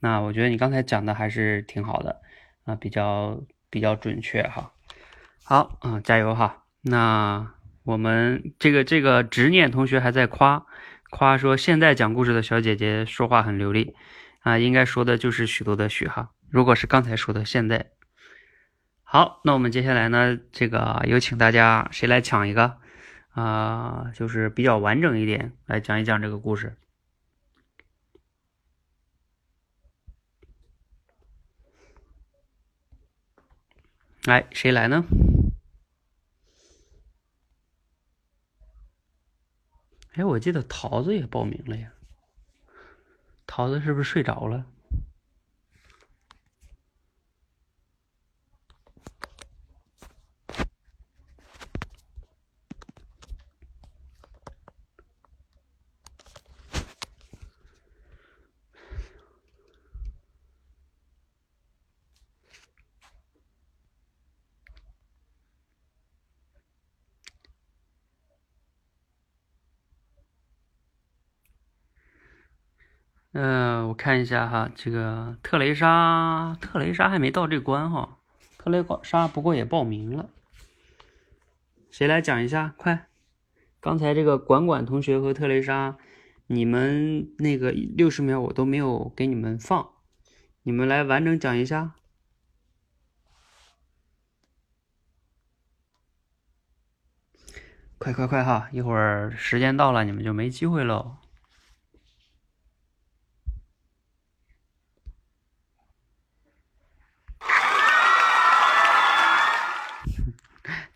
[0.00, 2.22] 那我觉得你刚才讲的还是挺好的
[2.64, 4.72] 啊，比较比较准确哈。
[5.44, 6.64] 好啊，加油哈。
[6.80, 7.52] 那
[7.84, 10.64] 我们这个这个执念同学还在夸。
[11.10, 13.94] 夸说现在讲故事的小姐姐说话很流利
[14.40, 16.30] 啊，应该说的就是许多的许哈。
[16.48, 17.90] 如果是刚才说的现在，
[19.02, 22.78] 好，那我们接下来呢，这个有请大家谁来抢一个
[23.32, 24.12] 啊？
[24.14, 26.78] 就是比较完整一点来讲一讲这个故事。
[34.24, 35.04] 来，谁来呢？
[40.14, 41.92] 哎，我记得桃子也报名了呀。
[43.46, 44.66] 桃子是不是睡着了？
[73.40, 78.18] 嗯，我看一下哈，这个特雷莎，特雷莎还没到这关哈，
[78.58, 80.28] 特雷莎不过也报名了。
[81.88, 82.74] 谁来讲一下？
[82.76, 83.06] 快，
[83.80, 85.96] 刚才这个管管同学和特雷莎，
[86.48, 89.88] 你们那个六十秒我都没有给你们放，
[90.64, 91.92] 你们来完整讲一下。
[97.98, 101.18] 快快快哈，一会儿时间到了，你们就没机会喽。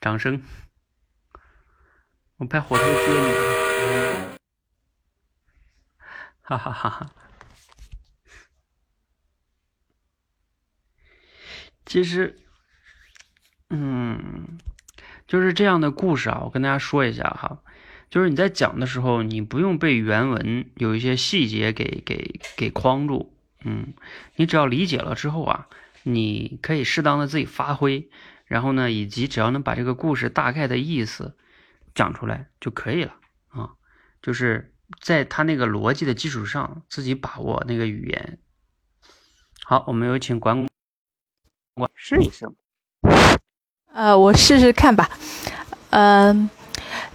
[0.03, 0.43] 掌声！
[2.39, 3.33] 我派火车接你。
[6.41, 7.13] 哈哈哈哈！
[11.87, 12.37] 其实，
[13.71, 14.59] 嗯，
[15.29, 16.41] 就是这样的故事啊。
[16.43, 17.63] 我跟大家说一下哈，
[18.11, 23.33] 就是你在讲的时候，你不用被原文有一些细节给给给框住。
[23.65, 23.95] 嗯，
[24.35, 25.69] 你只要理解了之后啊，
[26.03, 28.11] 你可以适当的自己发挥。
[28.53, 31.35] 然后呢，以及只要能把这个故事大概的意思
[31.95, 33.15] 讲出来就可以了
[33.49, 33.71] 啊。
[34.21, 38.39] 就是在他那个逻辑的基础上自己把握那个语言。
[39.65, 40.69] 好，我们有请管
[41.73, 42.47] 管试一试。
[43.95, 45.09] 呃，我试试看吧。
[45.89, 46.51] 嗯，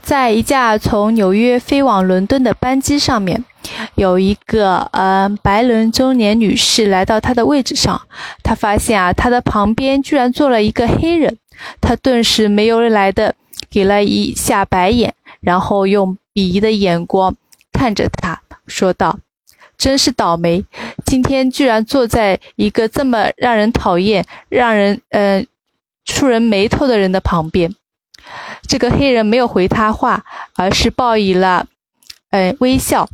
[0.01, 3.45] 在一架从纽约飞往伦敦的班机上面，
[3.95, 8.01] 有一个呃白人中年女士来到她的位置上，
[8.43, 11.37] 她发现啊，她的旁边居然坐了一个黑人，
[11.81, 13.35] 她顿时没有来的
[13.69, 17.35] 给了一下白眼，然后用鄙夷的眼光
[17.71, 19.19] 看着他，说道
[19.77, 20.65] ：“真是倒霉，
[21.05, 25.45] 今天居然坐在一个这么让人讨厌、让人嗯。”
[26.09, 27.75] 触人眉头的人的旁边，
[28.65, 30.23] 这个黑人没有回他话，
[30.55, 31.67] 而是报以了，
[32.29, 33.09] 嗯，微笑。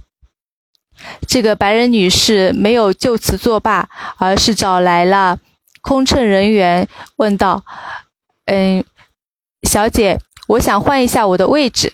[1.28, 3.88] 这个白人女士没有就此作罢，
[4.18, 5.38] 而是找来了
[5.82, 6.88] 空乘人员，
[7.18, 7.64] 问道
[8.46, 8.84] ：“嗯，
[9.64, 11.94] 小姐，我想换一下我的位置。”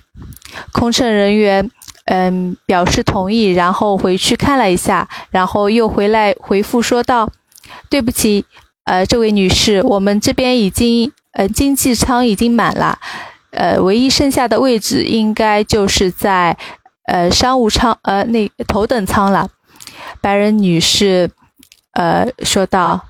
[0.74, 1.70] 空乘人员
[2.06, 7.30] 嗯表示同意，然后回去看了一下，然后又回来回复说道
[7.90, 8.46] ：“对不起。”
[8.86, 12.98] 呃，这位女士，我们这边已经呃经济舱已经满了，
[13.52, 16.58] 呃，唯一剩下的位置应该就是在
[17.10, 19.50] 呃商务舱呃那头等舱了。
[20.22, 21.30] 白人女士
[21.94, 23.02] 呃说道：“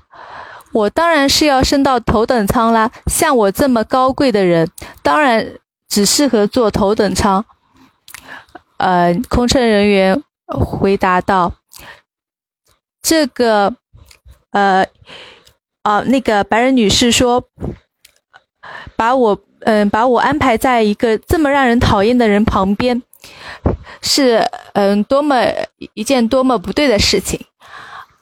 [0.72, 4.68] 我当然是要升到头等舱啦，像我这么高贵的人，
[5.02, 5.46] 当然
[5.88, 7.44] 只适合坐头等舱。”
[8.78, 11.52] 呃，空乘人员回答道
[13.02, 13.74] ：“这个
[14.52, 14.86] 呃。”
[15.82, 17.42] 啊，那个白人女士说
[18.96, 23.02] ：“把我，嗯，把我安排在一个这么让人讨厌的人旁边，
[24.02, 25.44] 是，嗯，多么
[25.94, 27.40] 一件多么不对的事情。”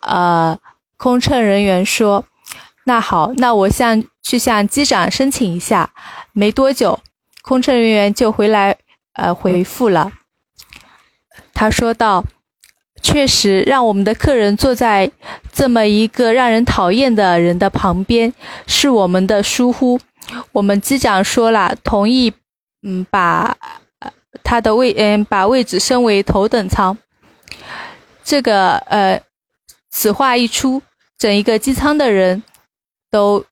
[0.01, 0.59] 呃，
[0.97, 2.25] 空乘人员说
[2.85, 5.91] ：“那好，那我向去向机长申请一下。”
[6.33, 7.01] 没多久，
[7.43, 8.77] 空乘人员就回来，
[9.15, 10.13] 呃，回复了。
[11.55, 12.25] 他说道。
[13.01, 15.09] 确实，让我们的客人坐在
[15.53, 18.35] 这么一个让人讨厌的人的旁边，
[18.67, 20.01] 是我们的疏忽。
[20.51, 22.33] 我们机长说了，同意，
[22.83, 23.57] 嗯，把
[24.49, 26.97] 他的位，嗯，把位置升为头等舱。
[28.25, 29.21] 这个，呃，
[29.91, 30.81] 此话一出，
[31.19, 32.43] 整一个机舱的人
[33.11, 33.45] 都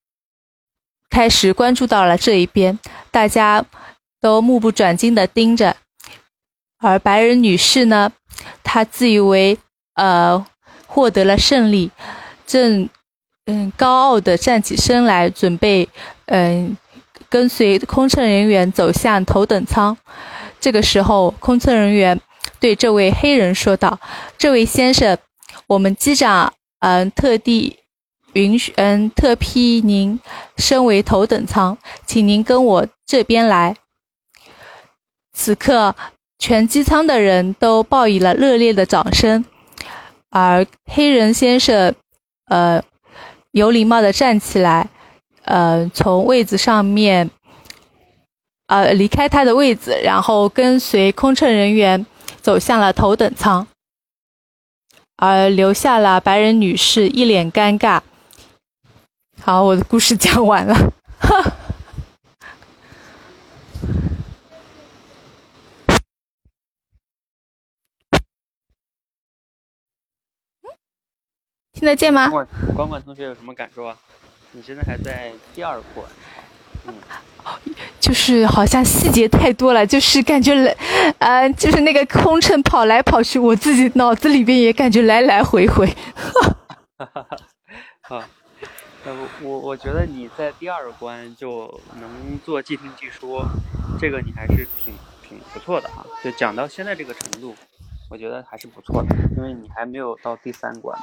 [1.11, 2.79] 开始关注到了这一边，
[3.11, 3.63] 大家
[4.23, 5.77] 都目不转睛地盯着。
[6.79, 8.11] 而白人女士呢？
[8.65, 9.59] 她自以为
[9.97, 10.47] 呃
[10.87, 11.91] 获得了胜利，
[12.47, 12.89] 正
[13.45, 15.87] 嗯高傲的站起身来，准备
[16.25, 16.75] 嗯
[17.29, 19.95] 跟随空乘人员走向头等舱。
[20.61, 22.21] 这个时候，空乘人员
[22.59, 23.99] 对这位黑人说道
[24.39, 25.17] ：“这位先生，
[25.67, 27.79] 我们机长嗯特地
[28.33, 30.19] 允许嗯特批您
[30.57, 33.77] 升为头等舱，请您跟我这边来。”
[35.33, 35.95] 此刻。
[36.39, 39.43] 全机舱的人都报以了热烈的掌声，
[40.29, 41.95] 而黑人先生，
[42.51, 42.83] 呃，
[43.53, 44.87] 有礼貌的站起来，
[45.45, 47.31] 呃，从位子上面，
[48.67, 52.05] 呃，离开他的位子，然后跟随空乘人员
[52.41, 53.67] 走向了头等舱，
[55.17, 58.01] 而留下了白人女士一脸尴尬。
[59.41, 60.93] 好，我的故事讲完了。
[71.73, 72.29] 听得见吗？
[72.31, 73.97] 管管同学有什么感受啊？
[74.53, 76.07] 你现在还在第二关，
[76.87, 76.95] 嗯，
[78.01, 80.77] 就是好像细节太多了，就是感觉来，
[81.19, 85.87] 呃，就是那个空乘跑来跑去，我自己脑子里边也感觉来来回回。
[86.97, 87.37] 哈哈哈。
[88.03, 88.23] 好，
[89.05, 93.45] 呃，我我觉得你在第二关就能做即听即说，
[94.01, 94.95] 这个你还是挺
[95.29, 96.07] 挺不错的哈。
[96.23, 97.55] 就讲到现在这个程度，
[98.09, 100.97] 我觉得还是不错的，因为你还没有到第三关。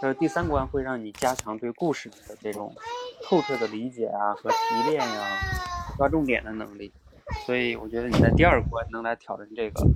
[0.00, 2.74] 就是第三关会让你加强对故事的这种
[3.22, 5.38] 透彻的理解啊和提炼呀、
[5.96, 6.92] 抓重点的能力，
[7.46, 9.88] 所以我觉得你在第二关能来挑战这个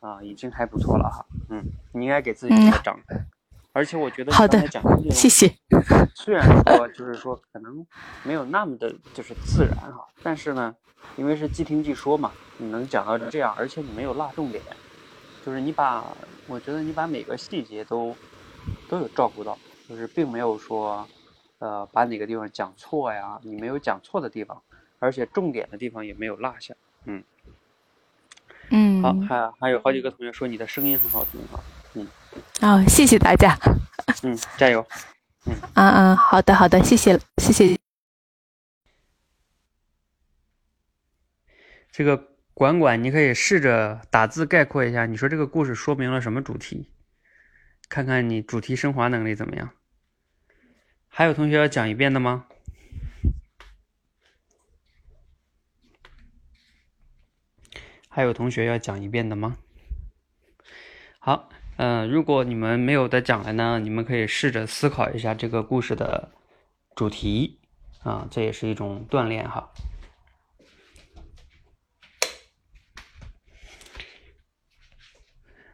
[0.00, 1.24] 啊，已经还不错了哈。
[1.48, 3.18] 嗯，你应该给自己一个掌声。
[3.72, 4.62] 而且我觉得好的，
[5.10, 5.50] 谢谢。
[6.14, 7.86] 虽然说就是说可能
[8.24, 10.74] 没有那么的就是自然哈，但是呢，
[11.16, 14.62] 因为是即听即说嘛，你能讲到这样，而且你没有落重点，
[15.44, 16.04] 就是你把
[16.46, 18.14] 我觉得你把每个细节都。
[18.88, 19.58] 都有照顾到，
[19.88, 21.06] 就是并没有说，
[21.58, 24.62] 呃，把哪个地方讲错呀，你没有讲错的地方，
[24.98, 27.22] 而且重点的地方也没有落下，嗯，
[28.70, 31.60] 嗯，好，还还有好几个同学说你的声音很好听哈，
[31.94, 32.08] 嗯，
[32.60, 33.56] 哦，谢谢大家，
[34.22, 34.86] 嗯，加油，
[35.46, 37.78] 嗯，嗯嗯，好的好的，谢谢谢谢，
[41.90, 46.90] 这个管管，你可以试着打字概括一下，你说这个故事说明了什么主题？
[47.88, 49.70] 看看你主题升华能力怎么样？
[51.08, 52.46] 还有同学要讲一遍的吗？
[58.08, 59.58] 还有同学要讲一遍的吗？
[61.18, 66.32] 好，嗯，如果你们没有的讲了呢，你们可以试着思考一下这个故事的
[66.94, 67.60] 主题
[68.02, 69.70] 啊，这也是一种锻炼哈。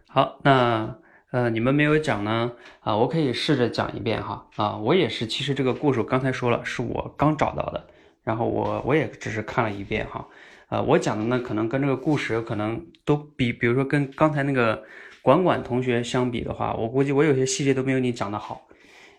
[0.09, 1.02] 好，那
[1.33, 7.83] 呃，你们没有讲呢啊，我可以试着讲一遍哈啊，我也是，其实这个故事刚才说了，是我刚找到的，
[8.23, 10.29] 然后我我也只是看了一遍哈，
[10.69, 14.83] 呃，我讲的呢，可能跟这个故事可能都比，比如说跟刚才那个
[15.23, 18.69] 管管同学相比的话，我估计我有些细节都没有你讲的好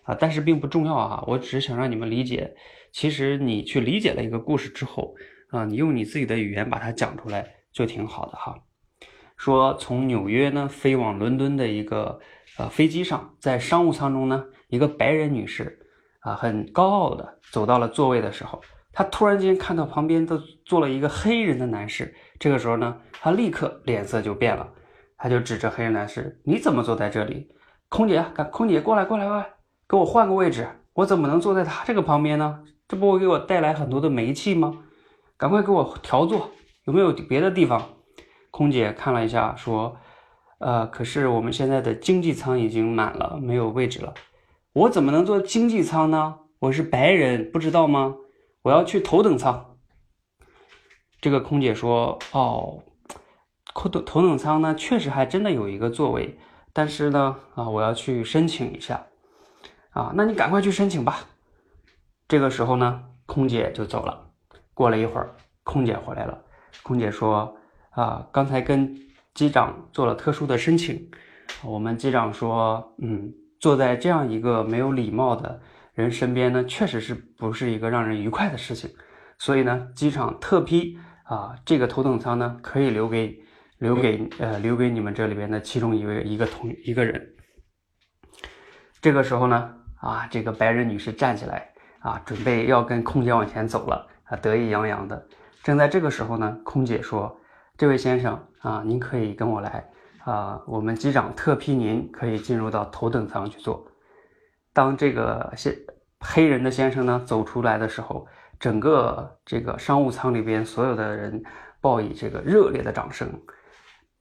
[0.04, 2.54] 啊，但是并不重要哈，我只是想让你们理解，
[2.92, 5.16] 其实你去理解了一个故事之后
[5.50, 8.56] 啊，你用你自己的语言把它讲出来就挺好的哈。
[9.44, 12.18] 说从纽约呢飞往伦敦的一个
[12.56, 15.78] 呃飞机上，在商务舱中呢，一个白人女士
[16.20, 18.58] 啊很高傲的走到了座位的时候，
[18.90, 22.14] 她突然间看到旁边都坐了一个黑人的男士。
[22.38, 24.66] 这个时候呢，她立刻脸色就变了，
[25.18, 27.46] 她就指着黑人男士：“你怎么坐在这里？
[27.90, 29.46] 空姐，赶空姐过来，过来，过来，
[29.86, 30.66] 给我换个位置！
[30.94, 32.60] 我怎么能坐在他这个旁边呢？
[32.88, 34.72] 这不会给我带来很多的煤气吗？
[35.36, 36.48] 赶快给我调座，
[36.86, 37.82] 有没有别的地方？”
[38.56, 39.96] 空姐看了一下，说
[40.62, 44.14] ：“呃，可是我们现在的经济舱已经满了，没有位置了。
[44.74, 46.38] 我怎么能坐经济舱呢？
[46.60, 48.14] 我是白人，不知道吗？
[48.62, 49.76] 我要去头等舱。”
[51.20, 52.84] 这个空姐说：“哦，
[53.74, 56.38] 头等头等舱呢，确实还真的有一个座位，
[56.72, 59.04] 但是呢，啊，我要去申请一下。
[59.90, 61.26] 啊，那你赶快去申请吧。”
[62.28, 64.30] 这个时候呢，空姐就走了。
[64.74, 65.34] 过了一会儿，
[65.64, 66.40] 空姐回来了。
[66.84, 67.52] 空姐说。
[67.94, 68.92] 啊，刚才跟
[69.34, 71.08] 机长做了特殊的申请，
[71.62, 75.60] 我们机长说，嗯，坐在这样一个没有礼貌的
[75.92, 78.90] 人身边呢，确实是不是一个让人愉快的事情，
[79.38, 83.40] 所以呢，机场特批啊，这个头等舱呢可以留给
[83.78, 87.24] 留给呃留给你们这里边的其中一位一个同一个人。
[89.00, 91.70] 这个时候呢，啊，这个白人女士站起来
[92.00, 95.28] 啊，准备要跟空姐往前走了啊，得意洋洋的。
[95.62, 97.40] 正在这个时候呢，空姐说。
[97.76, 99.84] 这位先生啊，您可以跟我来
[100.24, 103.84] 啊，我们机长特批您可以进入到头等舱去坐。
[104.72, 105.74] 当这个先
[106.20, 108.28] 黑人的先生呢走出来的时候，
[108.60, 111.42] 整个这个商务舱里边所有的人
[111.80, 113.28] 报以这个热烈的掌声。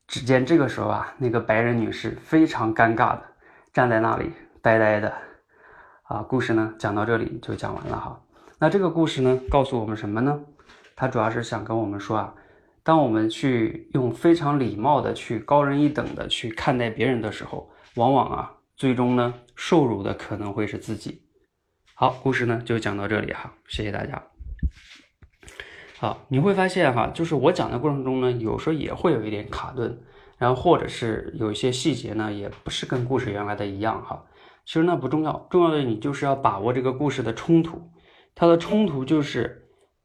[0.08, 3.22] 只见这个时候啊，那个白人女士非常尴尬的
[3.72, 4.32] 站在那里
[4.64, 5.14] 呆呆的。
[6.06, 8.20] 啊，故事呢讲到这里就讲完了哈。
[8.58, 10.39] 那这个故事呢告诉我们什么呢？
[10.95, 12.34] 他主要是想跟我们说啊。
[12.86, 21.22] 当我们去用非常礼貌的去高人一等的去看待别人的时候，往往啊，最终呢，受辱的可能会是自己。
[21.94, 24.22] 好，故事呢就讲到这里哈，谢谢大家。
[25.98, 30.02] 好，你会发现哈，就是我讲的过程中呢，有时候也会有一点卡顿，
[30.38, 34.26] 然后或者是有一些细节呢，也不是跟故事原来的一样哈。
[34.66, 37.82] 其实那不重要，重要的你就是要把握这个故事的冲突，
[38.36, 39.62] 它的冲突就是。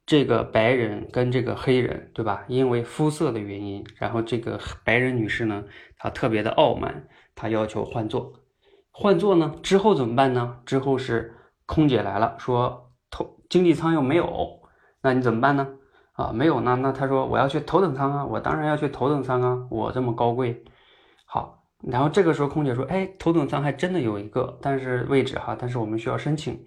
[0.08, 2.42] 这个白人跟这个黑人，对吧？
[2.48, 5.62] 因为肤色的原因，然后这个白人女士呢，
[5.98, 8.32] 她特别的傲慢，她要求换座。
[8.90, 10.60] 换座呢之后怎么办呢？
[10.64, 11.34] 之后是
[11.66, 14.62] 空姐来了，说头经济舱又没有，
[15.02, 15.68] 那你怎么办呢？
[16.14, 20.64] 啊，没有呢，那她说我要去头等舱啊，我当然要去头等舱啊，我这么高贵。
[21.26, 26.58] 好，然后这个时候空姐说，哎，头等舱还真的有一个，但是位置哈，但是我们需要申请。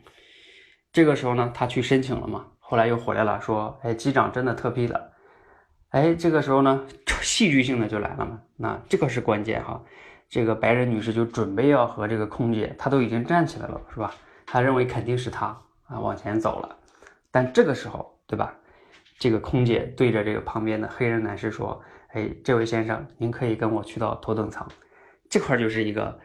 [0.94, 2.46] 这个时候呢，她去申请了嘛？
[2.72, 5.12] 后来又回来了，说：“哎，机长真的特批了。”
[5.92, 6.86] 哎，这个时候呢，
[7.22, 8.40] 戏剧性的就来了嘛。
[8.56, 9.84] 那这个是关键哈。
[10.30, 14.16] 这个白人女士就准备要和这个空姐，她都已经站起来了，是吧？
[14.46, 15.48] 她认为肯定是她
[15.84, 16.78] 啊，往前走了。
[17.30, 18.56] 但这个时候，对吧？
[19.20, 21.84] 这个空姐对着这个旁边的黑人男士说
[22.16, 24.66] ：“哎，这位先生，您可以跟我去到头等舱。”
[25.30, 26.18] 这块就是一个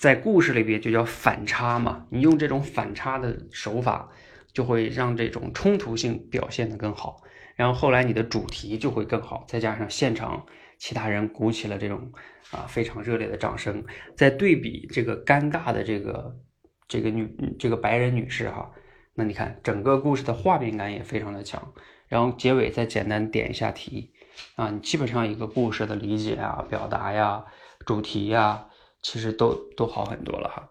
[0.00, 2.04] 在故事里边就叫反差嘛。
[2.10, 4.08] 你用这种反差的手法。
[4.52, 7.22] 就会让这种冲突性表现得更好，
[7.56, 10.44] 然后后来你的主题就会更好，再加上现场
[10.78, 12.12] 其他人鼓起了这种
[12.50, 13.84] 啊非常热烈的掌声，
[14.16, 16.36] 再对比这个尴尬的这个
[16.88, 18.70] 这个女这个白人女士哈，
[19.14, 21.72] 那你看整个故事的画面感也非常的强，
[22.08, 24.12] 然后结尾再简单点一下题
[24.56, 27.44] 啊，你基本上一个故事的理解啊、表达呀、
[27.86, 28.66] 主题呀，
[29.00, 30.68] 其实都都好很多了哈。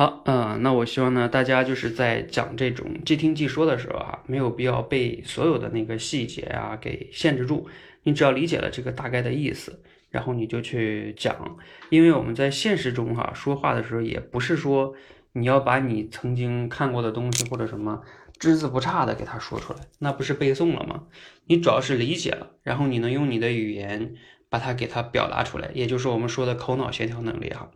[0.00, 7.68] 好，嗯，那我希望呢，大家就是在讲这种即听即说的时候啊，没有必要被所有的那个细节啊给限制住。
[8.04, 11.58] 你只要理解了这个大概的意思，然后你就去讲。
[11.90, 14.94] 因为我们在现实中哈说话的时候，也不是说
[15.32, 18.00] 你要把你曾经看过的东西或者什么
[18.38, 21.02] 只字不差的给他说出来，那不是背诵了吗？
[21.44, 24.14] 你主要是理解了，然后你能用你的语言
[24.48, 27.70] 把它给它表达出来，也就是我们说的口脑协调能力哈。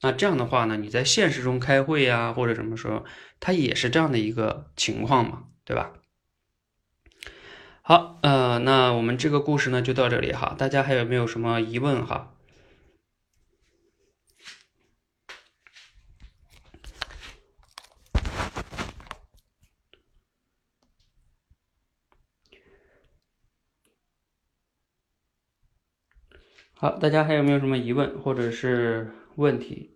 [0.00, 3.04] 那这样的话呢，你在现实中开会呀，或者什么时候，
[3.40, 5.92] 它也是这样的一个情况嘛，对吧？
[7.80, 12.30] 好，呃，那我们这个故事呢就到这里哈，大家还有没有什么疑问哈？
[26.76, 29.90] 好，大家还有没有什么疑问或者是问题？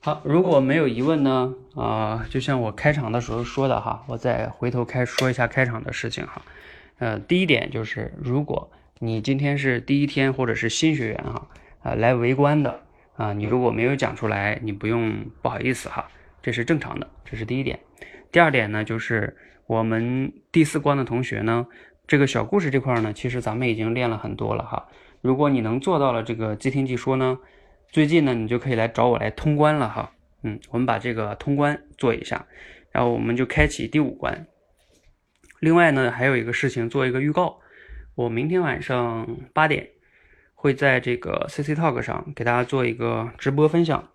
[0.00, 1.54] 好，如果没有疑问呢？
[1.74, 6.42] 啊，就像我开场的时候说的哈，我再回头开说一下开场的事情哈。
[6.98, 11.48] 呃，第一点就是，如果你今天是第一天或者是新学员哈，
[11.82, 12.82] 啊，来围观的
[13.16, 16.10] 啊，你如果没有讲出来，你不用不好意思哈，
[16.42, 17.80] 这是正常的，这是第一点。
[18.30, 19.34] 第二点呢，就是
[19.66, 21.66] 我们第四关的同学呢，
[22.06, 24.88] 这个小故事这块呢，其实咱们已经练了很多了哈。
[25.20, 27.38] 如果你能做到了这个即听即说呢。
[27.92, 30.10] 最近呢，你就可以来找我来通关了哈。
[30.42, 32.44] 嗯，我们把这个通关做一下，
[32.90, 34.48] 然后我们就开启第五关。
[35.60, 37.60] 另外呢，还有一个事情做一个预告，
[38.16, 39.90] 我明天晚上八点
[40.54, 44.10] 会在这个 CC Talk 上给大家做一个直播分享。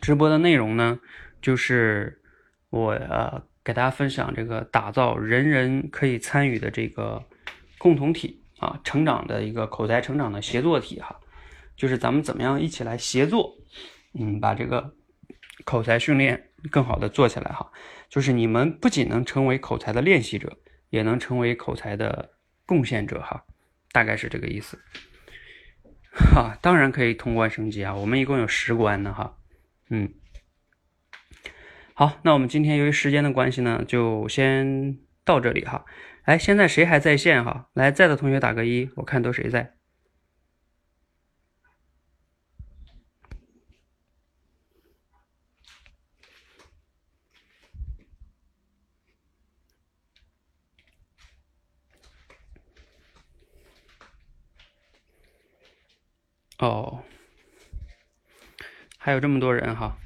[0.00, 1.00] 直播的内容呢，
[1.42, 2.22] 就是
[2.70, 7.20] 我呃给大家分享这个打造人人可以参与的这个
[7.78, 11.18] 共同体啊，成长的一个口才成长的协作体哈。
[11.74, 13.58] 就是咱们怎么样一起来协作，
[14.16, 14.94] 嗯，把这个
[15.64, 17.72] 口才训练更好的做起来哈。
[18.08, 20.56] 就是你们不仅能成为口才的练习者，
[20.90, 22.30] 也能成为口才的
[22.64, 23.44] 贡献者哈，
[23.90, 24.78] 大概是这个意思。
[26.32, 29.36] 哈，当然可以通关升级啊，我们一共有十关呢哈。
[29.90, 30.14] 嗯，
[31.98, 35.86] 好，那我们今天由于时间的关系呢，就先到这里哈。
[36.24, 37.70] 哎，现在谁还在线哈？
[37.72, 39.74] 来，在的同学打个一，我看都谁在。
[56.58, 57.02] 哦，
[58.98, 59.96] 还有这么多人哈，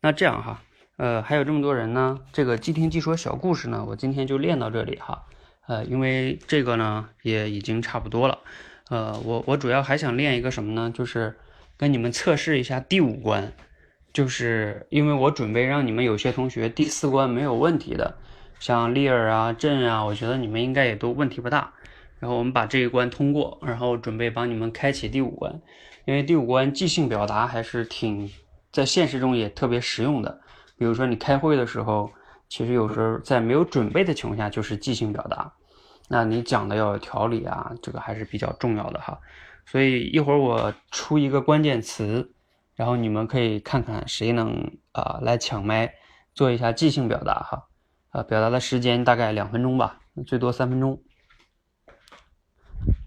[0.00, 0.64] 那这样哈，
[0.96, 5.24] 呃，还有这么多人呢，这个即听即说小故事呢，我今天就练到这里哈，
[5.66, 8.38] 呃，因为这个呢也已经差不多了，
[8.88, 10.90] 呃，我我主要还想练一个什么呢？
[10.90, 11.36] 就是
[11.76, 13.52] 跟你们测试一下第五关，
[14.14, 18.16] 就是因为我准备让你们有些同学第四关没有问题的，
[18.58, 21.74] 像丽儿啊、振啊，我觉得你们应该也都问题不大，
[22.18, 25.60] 然后我们把这一关通过，然后准备帮你们开启第五关。
[26.06, 28.30] 因为第五关即兴表达还是挺
[28.72, 30.40] 在现实中也特别实用的。
[30.76, 32.10] 比如说你开会的时候，
[32.48, 35.52] 其实有时候在没有准备的情况下就是即兴表达，
[36.08, 39.18] 那你讲的要有条理啊，这个还是比较重要的哈。
[39.64, 42.32] 所以一会儿我出一个关键词，
[42.74, 45.92] 然后你们可以看看谁能啊来抢麦
[46.34, 47.68] 做一下即兴表达哈。
[48.10, 51.02] 啊，表达的时间大概两分钟吧，最多三分钟。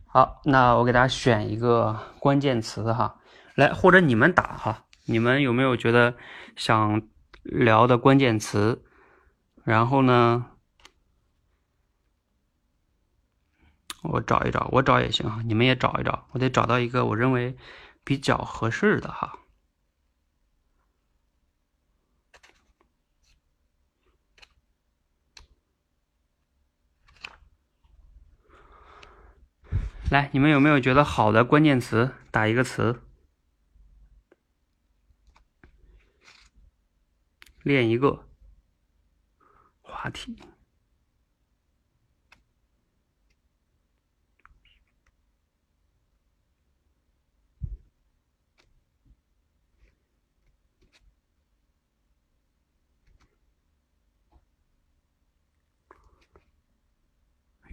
[0.05, 3.15] 好，那我给大家选一个关键词哈，
[3.55, 6.13] 来或者你们打哈，你们有没有觉得
[6.55, 7.01] 想
[7.51, 8.83] 聊的关键词？
[9.63, 10.51] 然后呢，
[14.03, 17.57] 我找一找，我找也行，你们也找一找，我得找到一个我认为
[18.03, 19.39] 比较合适的哈。
[30.09, 32.11] 来，你们有没有觉得好的关键词？
[32.31, 33.01] 打一个词，
[37.63, 38.25] 练一个
[39.81, 40.37] 话题。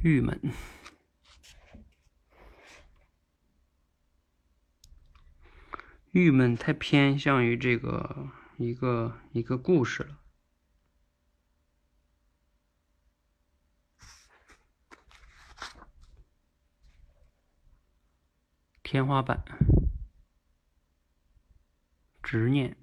[0.02, 0.40] 郁闷。
[6.12, 10.18] 郁闷太偏向于这个一个一个故事了。
[18.82, 19.44] 天花板，
[22.22, 22.76] 执念，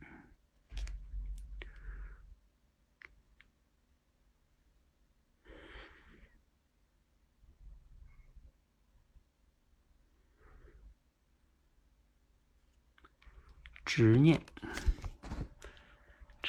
[13.86, 14.46] 执念，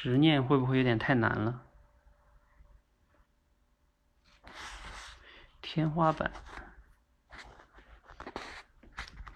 [0.05, 1.63] 执念会不会有点太难了？
[5.63, 6.31] 天花板。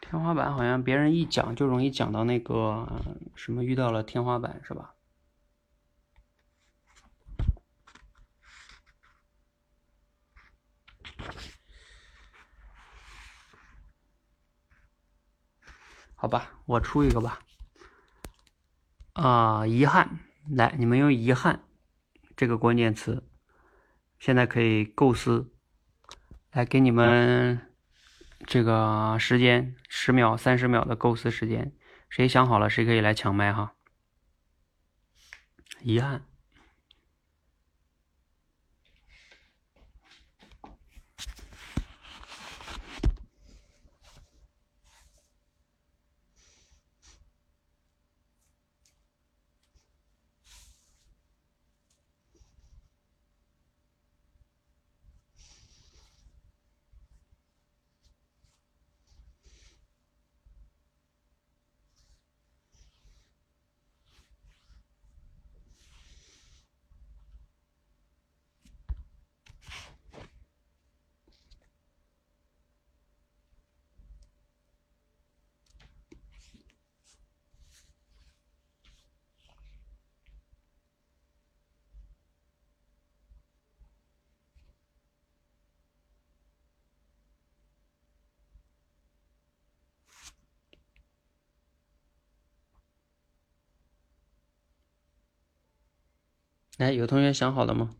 [0.02, 2.86] 天花板好像别人一讲就容易讲到那个
[3.34, 4.94] 什么遇到了天花板是吧？
[16.14, 17.40] 好吧，我出一个吧。
[19.14, 20.18] 啊，遗憾，
[20.51, 21.64] 来，你们用遗憾
[22.36, 23.28] 这个关键词，
[24.18, 25.53] 现在可以构思，
[26.53, 27.61] 来给你们。
[28.46, 31.74] 这个时间十秒、三十秒的构思时间，
[32.09, 33.74] 谁想好了，谁可以来抢麦哈。
[35.82, 36.24] 遗憾。
[96.78, 97.90] 来，有同学想好了吗？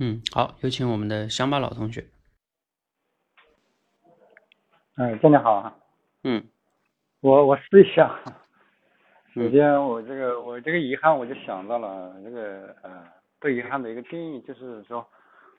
[0.00, 2.06] 嗯，好，有请我们的乡巴佬同学。
[4.94, 5.76] 哎，大家好啊。
[6.22, 6.40] 嗯，
[7.20, 8.16] 我我试一下。
[9.34, 13.08] 首先，我这个我这个遗憾，我就想到了这个呃，
[13.40, 15.04] 对遗憾的一个定义，就是说，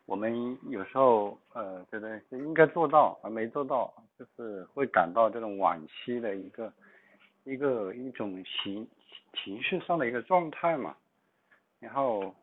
[0.05, 6.71] 我们有时候呃觉得应该做到而没做到，就是会感到这种惋惜的一个
[7.43, 8.87] 一个一种情
[9.33, 10.95] 情绪上的一个状态嘛，
[11.81, 12.33] 然后。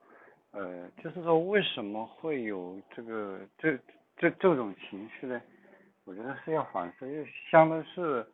[0.57, 3.79] 呃，就是说，为什么会有这个这
[4.17, 5.39] 这这种情绪呢？
[6.05, 8.27] 我觉得是要反思，就相当于是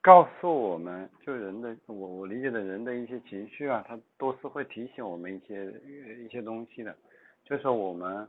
[0.00, 5.72] 告诉我们，就人的我我理解的人的一些情绪啊，它都是会提醒我们一些
[6.24, 6.92] 一些东西的。
[7.44, 8.28] 就是我们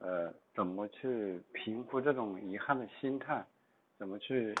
[0.00, 3.42] 呃怎么去平复这种遗憾的心态，
[3.96, 4.54] 怎么去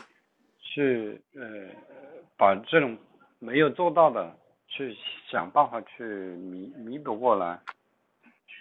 [0.60, 1.68] 去呃
[2.38, 2.96] 把这种
[3.38, 4.34] 没有做到的
[4.66, 4.96] 去
[5.28, 7.60] 想办法去弥弥补过来。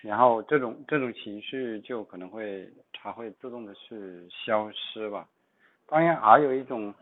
[0.03, 5.27] 然后这种这种情绪就可能会它会自动的去消失吧。
[5.87, 6.93] 当然还有一种，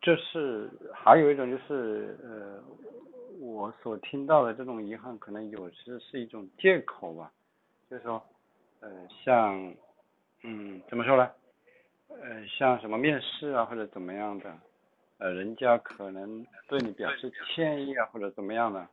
[0.00, 2.62] 就是还有一种就是呃，
[3.38, 7.30] 我所听到的这种遗憾，可能有时是一种借口吧。
[7.90, 8.22] 就是说，
[8.80, 8.90] 呃，
[9.24, 9.74] 像，
[10.42, 11.30] 嗯，怎么说呢？
[12.08, 14.54] 呃，像什么面试啊或者怎么样的，
[15.18, 18.86] 呃，人家可能对你表示歉意啊或者怎么样的。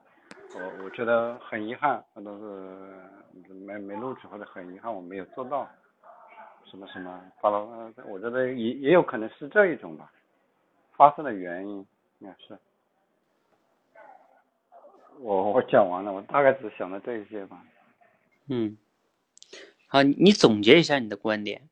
[0.55, 5.69] 我我觉得很遗憾，那都是没没录取或者很遗憾我没有做到，
[6.65, 10.09] 什么什么发了，我觉得也也有可能是这一种吧，
[10.93, 11.85] 发生的原因
[12.19, 12.57] 应该是。
[15.19, 17.63] 我我讲完了，我大概只想到这些吧。
[18.47, 18.77] 嗯，
[19.87, 21.69] 好，你总结一下你的观点。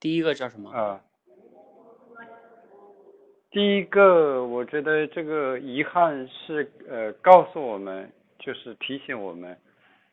[0.00, 0.70] 第一个叫什么？
[0.70, 1.00] 啊，
[3.50, 9.58] 第一个，我觉得这个遗憾是呃告诉我们，就是提醒我们，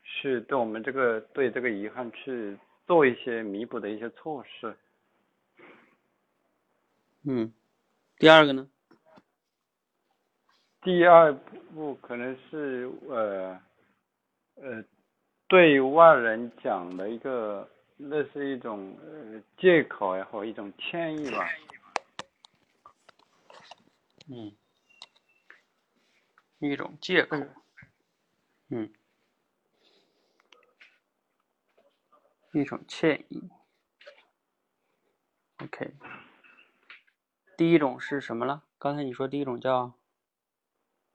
[0.04, 2.58] 是对我们这个对这个遗憾去
[2.88, 4.76] 做一些弥补的一些措施。
[7.24, 7.52] 嗯，
[8.18, 8.68] 第二个呢？
[10.82, 11.34] 第二
[11.74, 13.60] 步可能是呃
[14.56, 14.84] 呃
[15.48, 17.68] 对外人讲的一个。
[17.98, 21.48] 那是一种呃借口也好，一种歉意吧。
[24.28, 24.56] 嗯，
[26.60, 27.38] 一种借口。
[28.70, 28.92] 嗯，
[32.54, 33.50] 一种歉意。
[35.64, 35.94] OK，
[37.58, 38.64] 第一种是什么了？
[38.80, 39.94] 刚才你说第一种叫。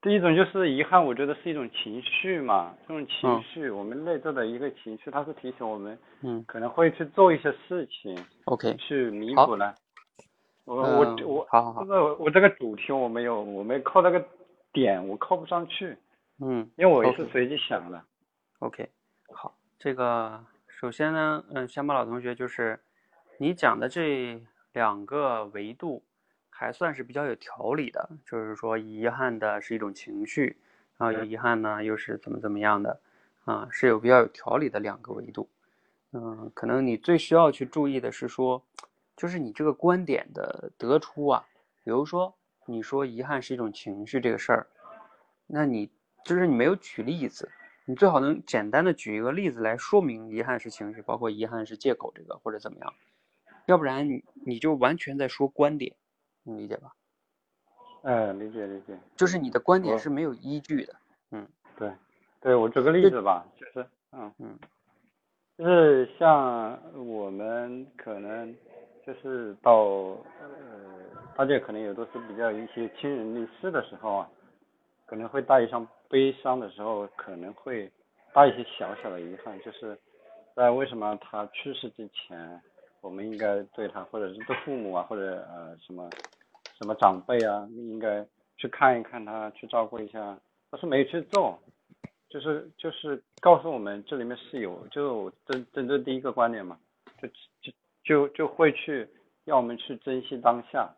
[0.02, 8.16] 第一种就是遗憾，我觉得是一种情绪嘛，这种情绪，我们内在的一个情绪，它是提醒我们，嗯，可能会去做一些事情
[8.47, 9.74] ，OK，去弥补了。
[10.65, 14.24] 我我我，好好好，这个我这个主题我没有，我没靠那个
[14.73, 15.97] 点，我靠不上去，
[16.39, 18.03] 嗯，因为我也是随机想的。
[18.61, 18.89] OK，
[19.32, 22.78] 好，这个首先呢，嗯，香巴老同学就是
[23.39, 24.43] 你讲的这
[24.73, 26.03] 两个维度。
[26.53, 30.59] 还算是比较有条理的，就是说遗憾的是一种情绪，
[30.99, 33.01] 然后有遗憾呢又是怎么怎么样的，
[33.47, 35.49] 啊，是有比较有条理的两个维度。
[36.12, 38.62] 嗯，可能你最需要去注意的是说，
[39.20, 41.44] 就是你这个观点的得出啊，
[41.84, 42.34] 比如说
[42.64, 44.66] 你说遗憾是一种情绪这个事儿，
[45.47, 45.90] 那你
[46.24, 47.47] 就是你没有举例子，
[47.84, 52.94] 你最好能简单的举一个例子来说明遗憾是情绪，包括遗憾是借口这个或者怎么样，
[53.66, 55.94] 要不然你你就完全在说观点。
[56.42, 56.94] 你理解吧？
[58.05, 58.98] 嗯，理解理解。
[59.16, 60.97] 就是你的观点是没有依据的。
[61.32, 61.92] 嗯，对，
[62.40, 64.59] 对我举个例子吧，就是，嗯嗯，
[65.59, 68.56] 就是像我们可能
[69.06, 70.48] 就是到呃，
[71.36, 74.31] 大家可能有都是比较一些亲人离世的时候啊，
[75.06, 77.90] 可能会带一上悲伤的时候，可能会
[78.32, 79.98] 带一些小小的遗憾，就是
[80.55, 82.60] 在为什么他去世之前。
[83.02, 86.06] 我们应该对他，或者是对父母啊，或者呃什么
[86.77, 88.22] 什么长辈啊，应该
[88.59, 90.39] 去看一看他，去照顾一下。
[90.70, 91.59] 但是没去做，
[92.28, 96.78] 就是就是告诉我们这里面是有，就针针对第一个观点嘛，
[97.22, 97.28] 就
[97.62, 97.72] 就
[98.05, 99.09] 就就会去
[99.44, 100.94] 要我们去珍惜当下，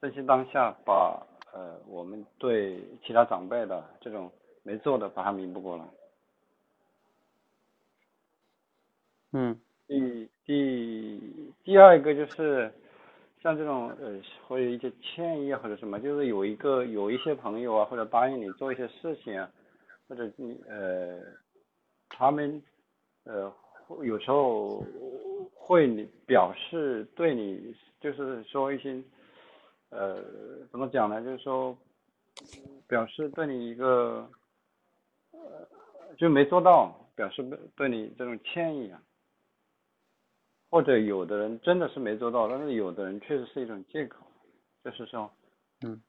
[0.00, 4.30] 珍惜当下，把呃我们对其他长辈的这种
[4.62, 5.84] 没做的，把它弥补过来。
[9.32, 9.60] 嗯。
[9.88, 12.72] 第第第二个就是
[13.42, 19.50] 像这种呃，或者一些歉意或者什么，就是有一个有一些朋友啊，或者答应你做一些事情啊，
[20.08, 21.20] 或者你呃，
[22.08, 22.62] 他们
[23.24, 23.52] 呃
[24.02, 24.82] 有时候
[25.64, 29.00] 会你表示对你就是说一些
[29.90, 30.20] 呃
[30.72, 31.22] 怎么讲呢？
[31.22, 31.78] 就是说
[32.88, 34.28] 表示对你一个
[35.30, 35.40] 呃
[36.18, 37.42] 就没做到，表示
[37.76, 39.00] 对你这种歉意啊。
[40.68, 44.26] 或者有的人真的是没做到，但是有的人确实是一种借口，
[44.82, 45.30] 就是说，
[45.82, 46.02] 嗯，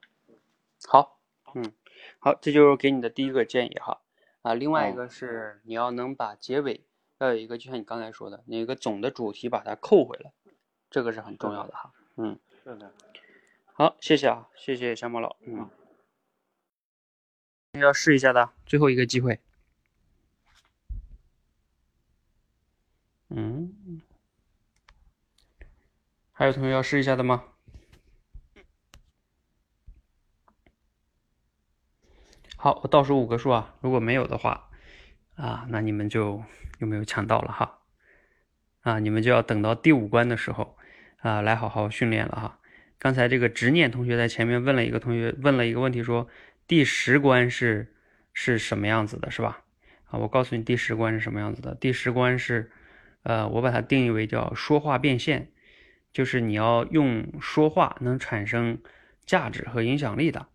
[0.88, 1.20] 好，
[1.54, 1.72] 嗯，
[2.20, 4.02] 好，这就是给你的第一个建议哈，
[4.42, 6.82] 啊，另外一个是你要能把结尾
[7.24, 10.32] 要有一个，就像你刚才说的那个总的主题把它扣回来，
[10.90, 12.92] 这个是很重要的哈，嗯，是的，
[13.74, 15.70] 好，谢谢啊，谢谢小马老，嗯，
[17.74, 19.40] 要试一下的最后一个机会，
[23.30, 24.02] 嗯。
[26.36, 27.44] 还有同学要试一下的吗？
[32.58, 34.70] 好，我倒数五个数啊，如果没有的话，
[35.36, 36.44] 啊，那你们就
[36.84, 37.80] 有没有抢到了哈？
[38.82, 40.78] 啊，你们就要等到第五关的时候
[41.18, 42.60] 啊，来好好训练了哈。
[43.00, 46.28] 刚才这个执念同学在前面问了一个同学问了一个问题，说
[46.68, 47.94] 第十关是
[48.34, 49.62] 是什么样子的，是吧？
[50.06, 51.74] 啊，我告诉你第十关是什么样子的。
[51.76, 52.72] 第十关是，
[53.24, 55.50] 呃，我把它定义为叫说话变现。
[56.12, 58.78] 就是你要用说话能产生
[59.26, 60.46] 价值和影响力的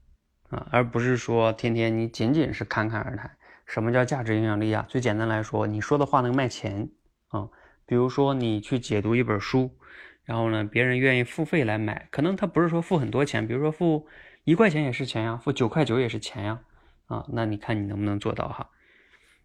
[0.50, 3.37] 啊，而不是说天天你仅仅是侃侃而谈。
[3.68, 4.86] 什么叫价值影响力啊？
[4.88, 6.88] 最简单来说，你说的话能卖钱
[7.28, 7.48] 啊。
[7.84, 9.78] 比如说你去解读一本书，
[10.24, 14.08] 然后呢，别人愿意付费来买，可能他不是说付很多钱，比如说付
[14.44, 16.60] 一块钱也是钱呀，付九块九也是钱呀
[17.06, 17.26] 啊。
[17.28, 18.70] 那你看你能不能做到哈？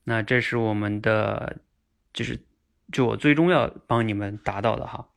[0.06, 1.58] 那这是我们的，
[2.14, 2.40] 就是
[2.92, 5.10] 就我最终要帮你们达到的哈。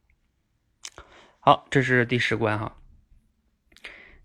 [1.38, 2.76] 好，这是第十关哈。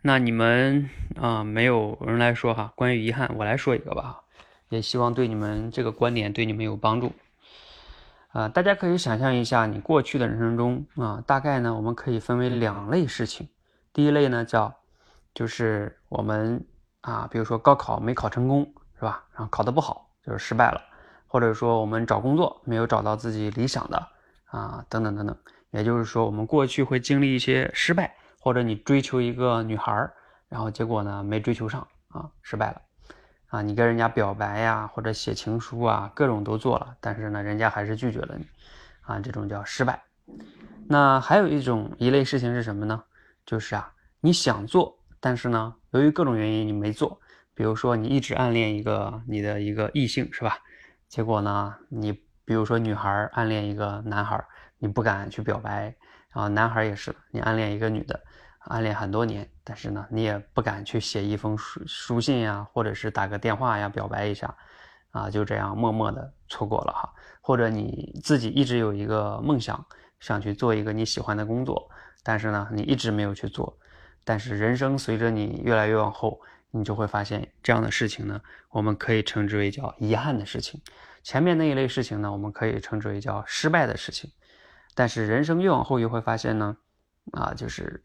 [0.02, 4.22] 那你们啊，没有人来说哈，关于遗憾，我来说一个吧，
[4.72, 7.12] 也希望对你们这个观点对你们有帮助。
[8.30, 13.50] 啊，大家可以想象一下，你过去的人生中啊，大概呢，我们可以分为两类事情。
[13.92, 14.74] 第一类呢，叫
[15.34, 16.66] 就是我们
[17.02, 19.26] 啊，比如说高考没考成功，是吧？
[19.34, 20.82] 然后考得不好，就是失败了，
[21.28, 24.08] 或者说我们找工作没有找到自己理想的
[24.46, 25.38] 啊，等等等等。
[25.72, 30.14] 也就是说，我们过去会经历一些失败，或者你追求一个女孩儿，
[30.48, 32.82] 然后结果呢没追求上啊，失败了。
[33.52, 38.48] 啊，你跟人家表白呀，或者写情书啊，各种都做了，但是呢，人家还是拒绝了你，
[39.02, 40.02] 啊，这种叫失败。
[40.88, 43.04] 那还有一种一类事情是什么呢？
[43.46, 43.92] 就是啊，
[44.22, 47.20] 你想做，但是呢，由于各种原因你没做。
[47.54, 50.58] 比如说你一直暗恋一个你的一个异性，是吧？
[51.10, 52.14] 结果呢，你
[52.46, 54.42] 比如说女孩暗恋一个男孩，
[54.78, 55.94] 你不敢去表白，
[56.34, 58.18] 然后男孩也是，你暗恋一个女的。
[58.66, 64.56] 暗恋很多年，但是呢，你也不敢去写一封书书信呀，或者是打个电话呀，表白一下，
[65.10, 67.12] 啊，就这样默默的错过了哈。
[67.42, 69.84] 或者你自己一直有一个梦想，
[70.20, 71.90] 想去做一个你喜欢的工作，
[72.22, 73.76] 但是呢，你一直没有去做。
[74.24, 76.40] 但是人生随着你越来越往后，
[76.70, 78.40] 你就会发现这样的事情呢，
[78.70, 80.80] 我们可以称之为叫遗憾的事情。
[81.24, 84.30] 前面那一类事情呢，我们可以称之为叫失败的事情。
[84.94, 86.78] 但是人生越往后，越会发现呢，
[87.32, 88.04] 啊，就是。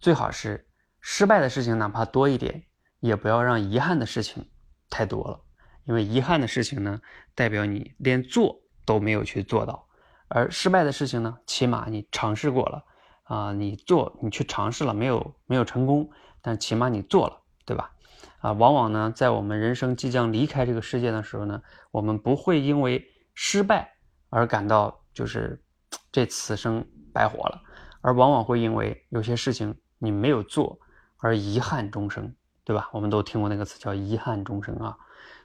[0.00, 0.68] 最好是
[1.00, 2.64] 失败的事情哪怕多一点，
[3.00, 4.48] 也不要让遗憾的事情
[4.90, 5.40] 太多了，
[5.84, 7.00] 因为遗憾的事情呢，
[7.34, 9.88] 代表你连做都没有去做到，
[10.28, 12.84] 而失败的事情呢，起码你尝试过了
[13.24, 16.10] 啊，你做你去尝试了，没有没有成功，
[16.42, 17.90] 但起码你做了，对吧？
[18.38, 23.04] 啊，往往呢，在我们人生即将离开这个世界的时候呢，我们不会因为
[23.34, 23.96] 失败
[24.28, 25.60] 而感到就是
[26.12, 27.62] 这此生白活了，
[28.00, 29.74] 而往往会因为有些事情。
[29.98, 30.78] 你没有做，
[31.18, 32.88] 而遗憾终生，对吧？
[32.92, 34.96] 我们都听过那个词叫遗憾终生啊。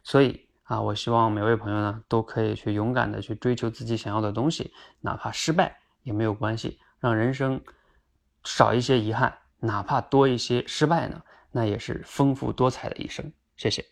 [0.03, 7.61] 所以啊，我希望每位朋友呢，都可以去勇敢的去追求自己想要的东西，哪怕失败也没有关系，让人生
[8.44, 11.22] 少一些遗憾，哪怕多一些失败呢，
[11.52, 13.32] 那也是丰富多彩的一生。
[13.57, 13.86] 谢谢。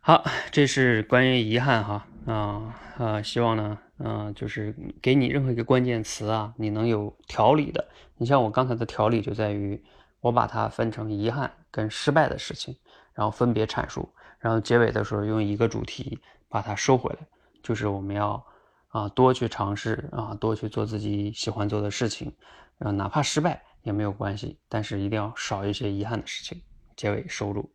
[0.00, 3.78] 好，这是关于遗憾哈啊啊，希望呢。
[4.04, 7.88] 嗯，就是给你任何一个关键词啊，你能有条理的。
[8.16, 9.80] 你像我刚才的条理就在于，
[10.20, 12.76] 我把它分成遗憾跟失败的事情，
[13.14, 16.18] 然后分别阐述，然后结尾的时候用一个主题
[16.48, 17.26] 把它收回来，
[17.62, 18.44] 就是我们要
[18.88, 22.34] 啊多去尝试啊，多去做自己喜欢做的事情，
[22.80, 26.60] 啊哪怕失败也没有关系，但是一定要少一些遗憾的事情。
[26.96, 27.70] 结尾收入。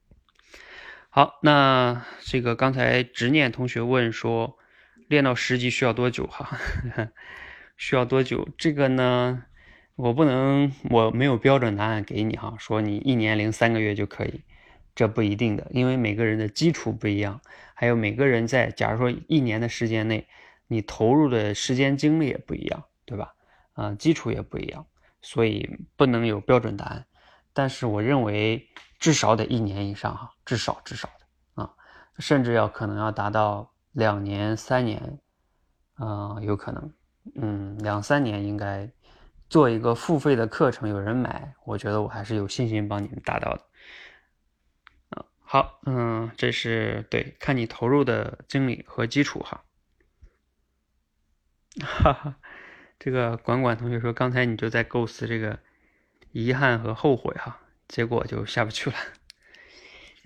[1.10, 4.58] 好，那这个刚才执念同学问说。
[5.08, 6.28] 练到十级需要多久？
[6.28, 6.58] 哈，
[7.78, 8.48] 需要多久？
[8.58, 9.44] 这个呢，
[9.96, 12.56] 我不能，我没有标准答案给你哈。
[12.60, 14.42] 说你一年零三个月就可以，
[14.94, 17.40] 这不一定的，因为每个人的基础不一样，
[17.74, 20.28] 还有每个人在假如说一年的时间内，
[20.68, 23.34] 你投入的时间精力也不一样，对吧？
[23.74, 24.86] 啊，基础也不一样，
[25.22, 27.06] 所以不能有标准答案。
[27.54, 28.68] 但是我认为
[29.00, 31.72] 至少得一年以上哈，至少至少的啊，
[32.20, 33.72] 甚至要可能要达到。
[33.98, 35.18] 两年、三年，
[35.96, 36.94] 啊，有可能，
[37.34, 38.88] 嗯，两三年应该
[39.50, 43.66] 做一个付费的课程，有人买，我觉得我还是有信心帮你们达到的。
[45.40, 49.64] 好，嗯，这是对，看你投入的精力和基础哈。
[51.82, 52.36] 哈哈，
[53.00, 55.58] 这个管管同学说，刚才你就在构思这个
[56.34, 58.96] 遗憾和后悔哈，结果就下不去了。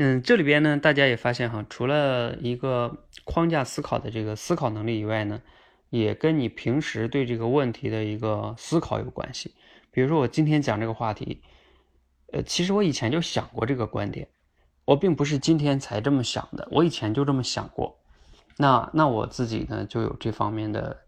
[0.03, 5.40] 嗯，这里边呢，大家也发现哈，除了一个框架思考的这个思考能力以外呢，
[5.91, 9.53] 也跟你平时对这个问题的一个思考有关系。
[9.91, 11.44] 比如说我今天讲这个话题，
[12.34, 14.28] 呃，其实我以前就想过这个观点，
[14.86, 17.95] 我并不是今天才这么想的，我以前就这么想过。
[18.57, 20.99] 那那我自己呢，就有这方面的，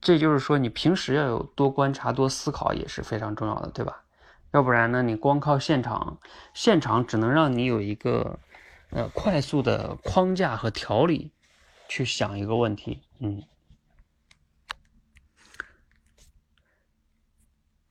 [0.00, 4.04] 这就是说，你平时要有多观察、多思考也是非常重要的，对吧？
[4.56, 5.02] 要不然呢？
[5.02, 6.18] 你光靠现场，
[6.54, 8.38] 现场只能让你有一个
[8.88, 11.30] 呃快速的框架和条理
[11.90, 13.02] 去想一个问题。
[13.18, 13.42] 嗯，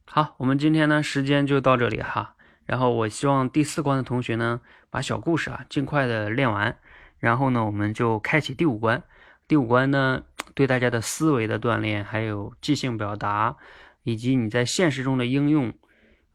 [0.07, 2.35] 好，我们今天呢时间就到这里哈。
[2.65, 4.59] 然后我希望第四关的同学呢
[4.89, 6.79] 把小故事啊尽快的练完，
[7.19, 9.03] 然后呢我们就开启第五关。
[9.47, 10.23] 第五关呢
[10.55, 13.55] 对大家的思维的锻炼，还有即兴表达，
[14.01, 15.71] 以及你在现实中的应用。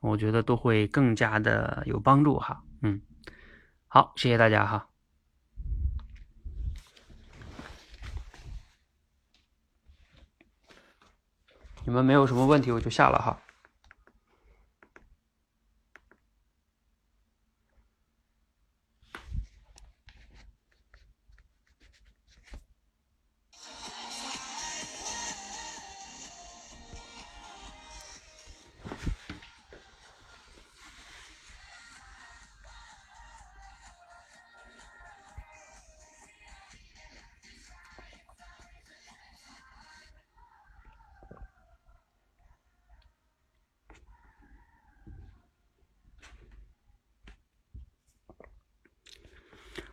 [0.00, 3.00] 我觉得都会更加的有帮助哈，嗯，
[3.86, 4.88] 好，谢谢大家哈。
[11.84, 13.40] 你们没有什么问题，我就下了哈。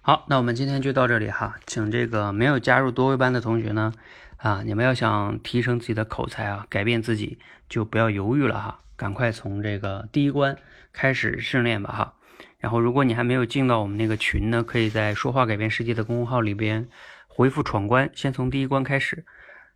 [0.08, 3.92] 好，那我们今天就到这里哈，请这个没有加入多维班的同学呢，
[4.38, 10.56] 啊，你们要想提升自己的口才啊，改变自己，就不要犹豫了哈，赶快从这个第一关
[10.94, 12.14] 开始训练吧哈。
[12.58, 16.88] 然后，如果你还没有进到我们那个群呢，可以在“说话改变世界”的公众号里边
[17.28, 19.26] 回复“闯关”，先从第一关开始，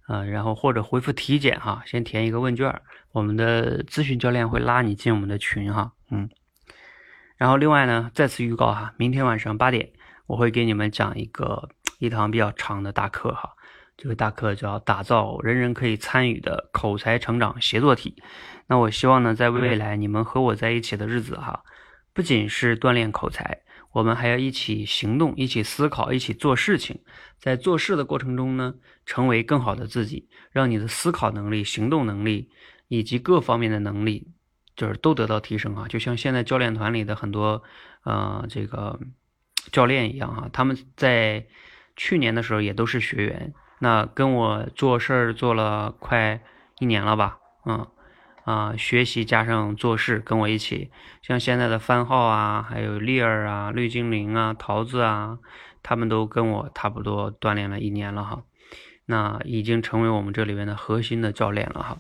[0.08, 2.74] 啊，然后或者回复“体检”哈，先填一个问卷，
[3.12, 6.30] 我们的咨询教练会拉你进我们的群哈，嗯。
[7.36, 9.90] 然后另外呢，再次预告哈，明天晚上八点。
[10.32, 11.68] 我会给你们讲一个
[12.00, 13.50] 一堂比较长的大课哈，
[13.98, 18.16] 这个大课叫打造人人可以参与的口才成长协作体。
[18.68, 21.64] 那我希望呢，在未来你们和我在一起的日子哈，
[22.14, 23.60] 不仅是锻炼口才，
[23.92, 27.02] 我们还要一起行动，一起思考，一起做事情。
[27.38, 28.76] 在做事的过程中呢，
[29.06, 32.50] 成为更好的自己，让你的思考能力、行动能力
[32.88, 34.30] 以及各方面的能力，
[34.78, 35.90] 就是都得到提升啊。
[35.90, 37.62] 就像现在教练团里的很多，
[38.06, 38.98] 呃，这个。
[39.72, 41.46] 教练一样哈，他们在
[41.96, 46.42] 去年的时候也都是学员，那跟我做事儿做了快
[46.80, 47.88] 一年了吧，嗯
[48.44, 55.38] 啊，学习加上做事跟我一起，像现在的番号啊，还有丽儿啊、绿精灵啊、桃子啊，
[55.84, 58.44] 他们都跟我差不多锻炼了一年了哈，
[59.06, 61.98] 那已经成为我们这里面的核心的教练了哈，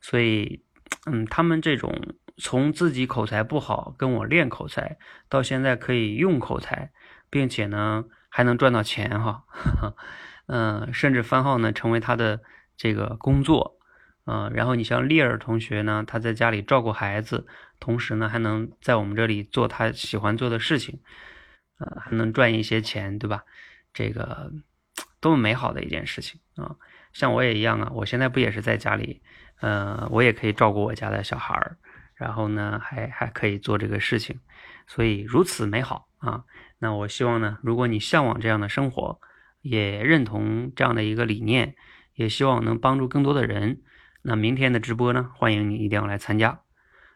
[0.00, 0.62] 所以
[1.06, 2.16] 嗯，他们这种。
[2.36, 4.98] 从自己口才不好跟我练口才，
[5.28, 6.90] 到现在可以用口才，
[7.30, 9.44] 并且呢还能赚到钱哈，
[10.46, 12.40] 嗯，甚至番号呢成为他的
[12.76, 13.78] 这个工作，
[14.26, 17.46] 嗯，然后你像丽儿同学呢，他在家里照顾孩子，
[17.80, 21.00] 同时呢还能在我们这里做他喜欢做的事情，
[21.78, 23.44] 呃，还能赚一些钱，对吧？
[23.94, 24.52] 这个
[25.20, 26.76] 多么美好的一件事情啊！
[27.14, 29.22] 像我也一样啊，我现在不也是在家里，
[29.62, 31.78] 嗯，我也可以照顾我家的小孩儿。
[32.16, 34.40] 然后呢，还还可以做这个事情，
[34.86, 36.44] 所以如此美好啊！
[36.78, 39.20] 那我希望呢，如果你向往这样的生活，
[39.60, 41.76] 也认同这样的一个理念，
[42.14, 43.82] 也希望能帮助更多的人，
[44.22, 46.60] 那明天的直播呢，欢迎你一定要来参加。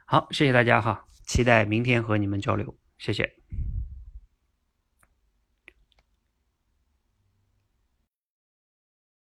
[0.05, 3.40] 好，谢谢大家哈，期待明天和你们交流，谢谢。